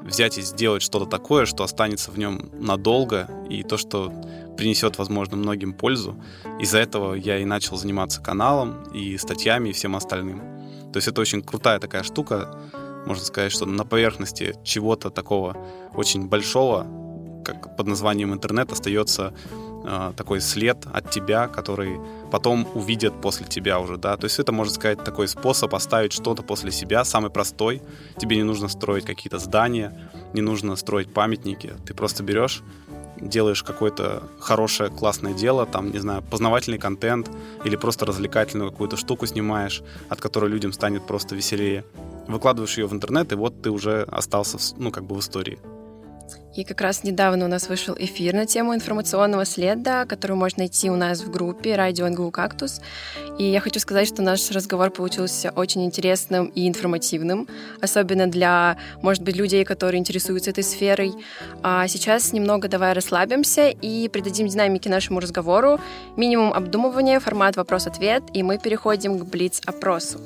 взять 0.07 0.39
и 0.39 0.43
сделать 0.43 0.83
что-то 0.83 1.07
такое, 1.07 1.47
что 1.47 1.65
останется 1.65 2.11
в 2.11 2.19
нем 2.19 2.51
надолго, 2.53 3.29
и 3.51 3.63
то, 3.63 3.77
что 3.77 4.13
принесет, 4.57 4.99
возможно, 4.99 5.37
многим 5.37 5.75
пользу. 5.75 6.17
Из-за 6.61 6.79
этого 6.79 7.15
я 7.15 7.39
и 7.39 7.45
начал 7.45 7.77
заниматься 7.77 8.23
каналом, 8.23 8.85
и 8.95 9.19
статьями, 9.19 9.71
и 9.71 9.73
всем 9.73 9.97
остальным. 9.97 10.41
То 10.93 10.99
есть 10.99 11.09
это 11.09 11.21
очень 11.21 11.43
крутая 11.43 11.79
такая 11.79 12.03
штука, 12.03 12.59
можно 13.07 13.25
сказать, 13.25 13.53
что 13.53 13.67
на 13.67 13.85
поверхности 13.85 14.57
чего-то 14.65 15.11
такого 15.11 15.57
очень 15.95 16.27
большого, 16.27 16.87
как 17.47 17.77
под 17.77 17.87
названием 17.87 18.33
интернет, 18.33 18.73
остается 18.73 19.33
э, 19.85 20.13
такой 20.17 20.41
след 20.41 20.79
от 20.93 21.11
тебя, 21.11 21.47
который 21.49 21.99
потом 22.31 22.67
увидят 22.75 23.21
после 23.21 23.47
тебя 23.47 23.79
уже, 23.79 23.97
да. 23.97 24.17
То 24.17 24.25
есть 24.25 24.39
это, 24.39 24.53
можно 24.53 24.75
сказать, 24.75 25.05
такой 25.05 25.29
способ 25.29 25.75
оставить 25.75 26.13
что-то 26.13 26.43
после 26.43 26.73
себя, 26.73 27.05
самый 27.05 27.31
простой. 27.31 27.83
Тебе 28.19 28.37
не 28.37 28.43
нужно 28.43 28.69
строить 28.69 29.05
какие-то 29.05 29.39
здания, 29.39 30.11
не 30.35 30.43
нужно 30.43 30.77
строить 30.77 31.15
памятники. 31.15 31.75
Ты 31.87 31.95
просто 31.95 32.23
берешь 32.23 32.63
делаешь 33.21 33.63
какое-то 33.63 34.25
хорошее, 34.39 34.91
классное 34.91 35.33
дело, 35.33 35.67
там, 35.67 35.91
не 35.91 35.99
знаю, 35.99 36.23
познавательный 36.23 36.79
контент 36.79 37.31
или 37.65 37.77
просто 37.77 38.07
развлекательную 38.07 38.71
какую-то 38.71 38.97
штуку 38.97 39.27
снимаешь, 39.27 39.83
от 40.09 40.21
которой 40.21 40.51
людям 40.51 40.73
станет 40.73 41.07
просто 41.07 41.35
веселее. 41.35 41.85
Выкладываешь 42.29 42.77
ее 42.77 42.87
в 42.87 42.93
интернет, 42.93 43.33
и 43.33 43.37
вот 43.37 43.63
ты 43.63 43.71
уже 43.71 44.03
остался, 44.03 44.59
ну, 44.77 44.91
как 44.91 45.05
бы 45.05 45.15
в 45.15 45.21
истории. 45.21 45.59
И 46.57 46.65
как 46.65 46.81
раз 46.81 47.05
недавно 47.05 47.45
у 47.45 47.49
нас 47.49 47.69
вышел 47.69 47.95
эфир 47.99 48.35
на 48.35 48.47
тему 48.47 48.75
информационного 48.75 49.45
следа, 49.45 50.07
который 50.07 50.37
можно 50.37 50.61
найти 50.61 50.89
у 50.89 50.97
нас 50.97 51.21
в 51.21 51.31
группе 51.31 51.77
«Радио 51.77 52.09
НГУ 52.09 52.31
Кактус». 52.31 52.81
И 53.39 53.45
я 53.45 53.61
хочу 53.61 53.79
сказать, 53.79 54.09
что 54.09 54.23
наш 54.23 54.51
разговор 54.51 54.91
получился 54.91 55.51
очень 55.51 55.85
интересным 55.85 56.47
и 56.47 56.67
информативным, 56.67 57.47
особенно 57.83 58.27
для, 58.27 58.79
может 59.03 59.23
быть, 59.23 59.37
людей, 59.37 59.67
которые 59.67 60.01
интересуются 60.01 60.49
этой 60.49 60.65
сферой. 60.65 61.13
А 61.63 61.87
сейчас 61.89 62.33
немного 62.33 62.69
давай 62.69 62.95
расслабимся 62.95 63.69
и 63.69 64.09
придадим 64.09 64.49
динамике 64.49 64.89
нашему 64.89 65.21
разговору. 65.21 65.79
Минимум 66.17 66.55
обдумывания, 66.55 67.21
формат 67.21 67.57
вопрос-ответ, 67.57 68.23
и 68.33 68.43
мы 68.43 68.57
переходим 68.57 69.19
к 69.19 69.27
блиц-опросу. 69.27 70.21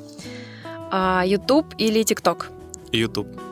А, 0.93 1.25
YouTube 1.27 1.75
или 1.77 2.03
TikTok? 2.03 2.45
YouTube. 2.93 3.50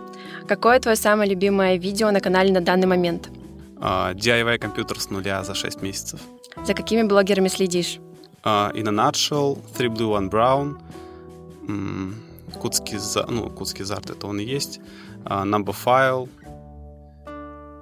Какое 0.48 0.80
твое 0.80 0.96
самое 0.96 1.30
любимое 1.30 1.76
видео 1.76 2.11
на 2.11 2.20
канале 2.20 2.50
на 2.52 2.62
данный 2.62 2.87
момент? 2.87 3.28
Uh, 3.76 4.14
DIY 4.14 4.58
компьютер 4.58 4.98
с 4.98 5.11
нуля 5.11 5.44
за 5.44 5.54
6 5.54 5.82
месяцев. 5.82 6.20
За 6.64 6.72
какими 6.72 7.02
блогерами 7.02 7.48
следишь? 7.48 7.98
Uh, 8.44 8.72
in 8.74 8.88
a 8.88 8.90
Nutshell, 8.90 9.58
Three 9.76 9.88
Blue, 9.88 10.18
One 10.18 10.30
Brown, 10.30 10.78
Кутский, 12.61 12.98
ну, 13.28 13.50
Кутский 13.50 13.84
Зарт, 13.84 14.08
это 14.08 14.26
он 14.26 14.40
и 14.40 14.44
есть, 14.44 14.80
uh, 15.24 15.44
Number 15.44 15.76
File, 15.84 16.30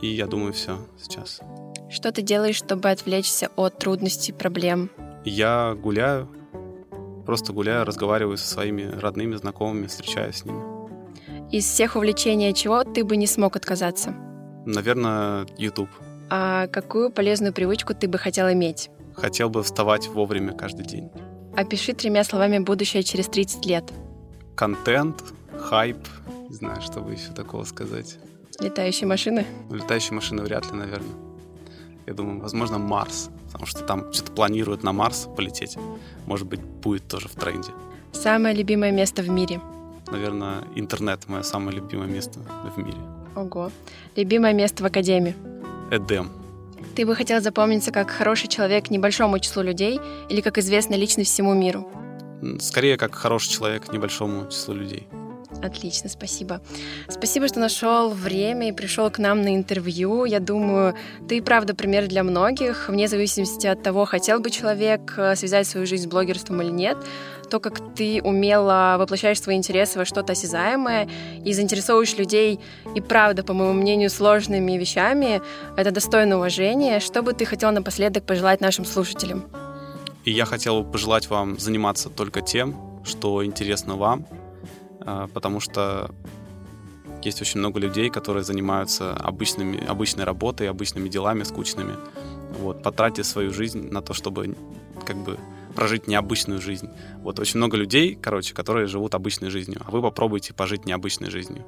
и 0.00 0.08
я 0.08 0.26
думаю, 0.26 0.52
все 0.52 0.78
сейчас. 1.00 1.40
Что 1.88 2.10
ты 2.10 2.22
делаешь, 2.22 2.56
чтобы 2.56 2.90
отвлечься 2.90 3.48
от 3.54 3.78
трудностей, 3.78 4.32
проблем? 4.32 4.90
Я 5.24 5.76
гуляю, 5.80 6.28
просто 7.24 7.52
гуляю, 7.52 7.84
разговариваю 7.84 8.36
со 8.36 8.48
своими 8.48 8.90
родными, 9.00 9.36
знакомыми, 9.36 9.86
встречаюсь 9.86 10.38
с 10.38 10.44
ними. 10.44 10.75
Из 11.50 11.64
всех 11.64 11.94
увлечений 11.94 12.52
чего 12.52 12.82
ты 12.82 13.04
бы 13.04 13.16
не 13.16 13.26
смог 13.28 13.54
отказаться? 13.54 14.12
Наверное, 14.66 15.46
YouTube. 15.56 15.88
А 16.28 16.66
какую 16.66 17.10
полезную 17.12 17.52
привычку 17.52 17.94
ты 17.94 18.08
бы 18.08 18.18
хотел 18.18 18.50
иметь? 18.50 18.90
Хотел 19.14 19.48
бы 19.48 19.62
вставать 19.62 20.08
вовремя 20.08 20.52
каждый 20.52 20.84
день. 20.84 21.08
Опиши 21.56 21.92
тремя 21.92 22.24
словами 22.24 22.58
будущее 22.58 23.04
через 23.04 23.28
30 23.28 23.64
лет. 23.64 23.92
Контент, 24.56 25.22
хайп, 25.56 25.98
не 26.48 26.54
знаю, 26.54 26.80
что 26.82 27.00
бы 27.00 27.12
еще 27.12 27.30
такого 27.32 27.62
сказать. 27.62 28.18
Летающие 28.58 29.06
машины? 29.06 29.46
Летающие 29.70 30.14
машины 30.14 30.42
вряд 30.42 30.66
ли, 30.72 30.76
наверное. 30.76 31.14
Я 32.06 32.14
думаю, 32.14 32.40
возможно, 32.40 32.78
Марс, 32.78 33.30
потому 33.46 33.66
что 33.66 33.84
там 33.84 34.12
что-то 34.12 34.32
планируют 34.32 34.82
на 34.82 34.92
Марс 34.92 35.28
полететь. 35.36 35.76
Может 36.26 36.48
быть, 36.48 36.60
будет 36.60 37.06
тоже 37.06 37.28
в 37.28 37.34
тренде. 37.34 37.70
Самое 38.12 38.54
любимое 38.54 38.90
место 38.90 39.22
в 39.22 39.28
мире– 39.28 39.60
наверное, 40.10 40.64
интернет 40.74 41.28
мое 41.28 41.42
самое 41.42 41.76
любимое 41.78 42.08
место 42.08 42.40
в 42.74 42.78
мире. 42.78 42.98
Ого. 43.34 43.70
Любимое 44.16 44.52
место 44.52 44.82
в 44.82 44.86
академии? 44.86 45.34
Эдем. 45.90 46.30
Ты 46.94 47.04
бы 47.04 47.14
хотел 47.14 47.40
запомниться 47.40 47.92
как 47.92 48.10
хороший 48.10 48.48
человек 48.48 48.90
небольшому 48.90 49.38
числу 49.38 49.62
людей 49.62 50.00
или 50.28 50.40
как 50.40 50.58
известная 50.58 50.98
личность 50.98 51.30
всему 51.30 51.54
миру? 51.54 51.86
Скорее, 52.60 52.96
как 52.96 53.14
хороший 53.14 53.50
человек 53.50 53.92
небольшому 53.92 54.48
числу 54.50 54.74
людей. 54.74 55.06
Отлично, 55.62 56.08
спасибо. 56.08 56.60
Спасибо, 57.08 57.48
что 57.48 57.60
нашел 57.60 58.10
время 58.10 58.68
и 58.68 58.72
пришел 58.72 59.10
к 59.10 59.18
нам 59.18 59.42
на 59.42 59.54
интервью. 59.54 60.24
Я 60.24 60.40
думаю, 60.40 60.94
ты 61.28 61.42
правда 61.42 61.74
пример 61.74 62.06
для 62.08 62.22
многих, 62.22 62.88
вне 62.88 63.08
зависимости 63.08 63.66
от 63.66 63.82
того, 63.82 64.04
хотел 64.04 64.40
бы 64.40 64.50
человек 64.50 65.14
э, 65.16 65.36
связать 65.36 65.66
свою 65.66 65.86
жизнь 65.86 66.04
с 66.04 66.06
блогерством 66.06 66.62
или 66.62 66.70
нет 66.70 66.98
то, 67.46 67.60
как 67.60 67.94
ты 67.94 68.20
умело 68.22 68.96
воплощаешь 68.98 69.40
свои 69.40 69.56
интересы 69.56 69.98
во 69.98 70.04
что-то 70.04 70.32
осязаемое 70.32 71.08
и 71.44 71.52
заинтересовываешь 71.52 72.16
людей 72.16 72.60
и 72.94 73.00
правда, 73.00 73.42
по 73.42 73.52
моему 73.52 73.74
мнению, 73.74 74.10
сложными 74.10 74.72
вещами, 74.72 75.40
это 75.76 75.90
достойно 75.90 76.36
уважения. 76.36 77.00
Что 77.00 77.22
бы 77.22 77.32
ты 77.32 77.44
хотел 77.44 77.70
напоследок 77.70 78.24
пожелать 78.24 78.60
нашим 78.60 78.84
слушателям? 78.84 79.44
И 80.24 80.32
я 80.32 80.44
хотел 80.44 80.82
бы 80.82 80.90
пожелать 80.90 81.30
вам 81.30 81.58
заниматься 81.58 82.10
только 82.10 82.40
тем, 82.40 83.00
что 83.04 83.44
интересно 83.44 83.96
вам, 83.96 84.26
потому 85.32 85.60
что 85.60 86.10
есть 87.22 87.40
очень 87.40 87.60
много 87.60 87.80
людей, 87.80 88.10
которые 88.10 88.44
занимаются 88.44 89.12
обычными, 89.12 89.84
обычной 89.84 90.24
работой, 90.24 90.68
обычными 90.68 91.08
делами 91.08 91.42
скучными. 91.42 91.94
Вот, 92.58 92.82
потратьте 92.82 93.24
свою 93.24 93.52
жизнь 93.52 93.90
на 93.90 94.00
то, 94.02 94.14
чтобы 94.14 94.56
как 95.04 95.16
бы 95.16 95.38
прожить 95.74 96.08
необычную 96.08 96.60
жизнь. 96.60 96.88
Вот 97.18 97.38
очень 97.38 97.58
много 97.58 97.76
людей, 97.76 98.14
короче, 98.14 98.54
которые 98.54 98.86
живут 98.86 99.14
обычной 99.14 99.50
жизнью, 99.50 99.82
а 99.84 99.90
вы 99.90 100.02
попробуйте 100.02 100.54
пожить 100.54 100.86
необычной 100.86 101.30
жизнью. 101.30 101.64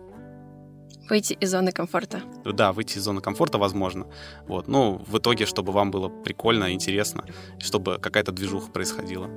Выйти 1.09 1.33
из 1.33 1.51
зоны 1.51 1.73
комфорта. 1.73 2.23
Да, 2.45 2.73
выйти 2.73 2.99
из 2.99 3.03
зоны 3.03 3.21
комфорта 3.21 3.59
возможно. 3.59 4.07
Вот. 4.47 4.69
Ну, 4.69 5.03
в 5.07 5.19
итоге, 5.19 5.47
чтобы 5.47 5.73
вам 5.73 5.91
было 5.91 6.09
прикольно, 6.09 6.73
интересно, 6.73 7.25
чтобы 7.59 7.99
какая-то 7.99 8.33
движуха 8.33 8.71
происходила. 8.71 9.29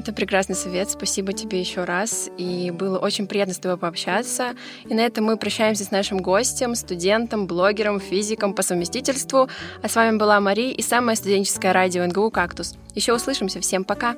Это 0.00 0.14
прекрасный 0.14 0.54
совет. 0.54 0.88
Спасибо 0.88 1.34
тебе 1.34 1.60
еще 1.60 1.84
раз. 1.84 2.30
И 2.38 2.70
было 2.70 2.98
очень 2.98 3.26
приятно 3.26 3.52
с 3.52 3.58
тобой 3.58 3.76
пообщаться. 3.76 4.54
И 4.88 4.94
на 4.94 5.00
этом 5.00 5.26
мы 5.26 5.36
прощаемся 5.36 5.84
с 5.84 5.90
нашим 5.90 6.22
гостем, 6.22 6.74
студентом, 6.74 7.46
блогером, 7.46 8.00
физиком 8.00 8.54
по 8.54 8.62
совместительству. 8.62 9.50
А 9.82 9.88
с 9.90 9.94
вами 9.94 10.16
была 10.16 10.40
Мари 10.40 10.70
и 10.70 10.80
самое 10.80 11.18
студенческое 11.18 11.74
радио 11.74 12.06
НГУ 12.06 12.30
«Кактус». 12.30 12.76
Еще 12.94 13.12
услышимся. 13.12 13.60
Всем 13.60 13.84
пока. 13.84 14.16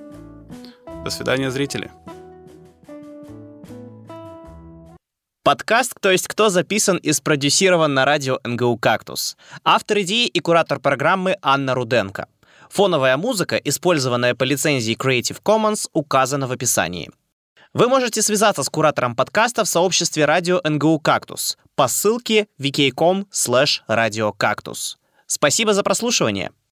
До 1.02 1.10
свидания, 1.10 1.50
зрители. 1.50 1.90
Подкаст 5.42 5.94
«Кто 5.94 6.12
есть 6.12 6.28
кто» 6.28 6.48
записан 6.48 6.96
и 6.98 7.10
спродюсирован 7.10 7.92
на 7.92 8.04
радио 8.04 8.38
НГУ 8.44 8.78
«Кактус». 8.78 9.36
Автор 9.64 9.98
идеи 10.02 10.28
и 10.28 10.38
куратор 10.38 10.78
программы 10.78 11.38
Анна 11.42 11.74
Руденко. 11.74 12.28
Фоновая 12.72 13.16
музыка, 13.18 13.56
использованная 13.56 14.34
по 14.34 14.44
лицензии 14.44 14.96
Creative 14.96 15.42
Commons, 15.44 15.90
указана 15.92 16.46
в 16.46 16.52
описании. 16.52 17.10
Вы 17.74 17.88
можете 17.88 18.22
связаться 18.22 18.62
с 18.62 18.70
куратором 18.70 19.14
подкаста 19.14 19.64
в 19.64 19.68
сообществе 19.68 20.24
радио 20.24 20.58
НГУ 20.64 20.98
«Кактус» 21.00 21.58
по 21.74 21.86
ссылке 21.86 22.48
vk.com/radiocactus. 22.58 24.96
Спасибо 25.26 25.74
за 25.74 25.82
прослушивание! 25.82 26.50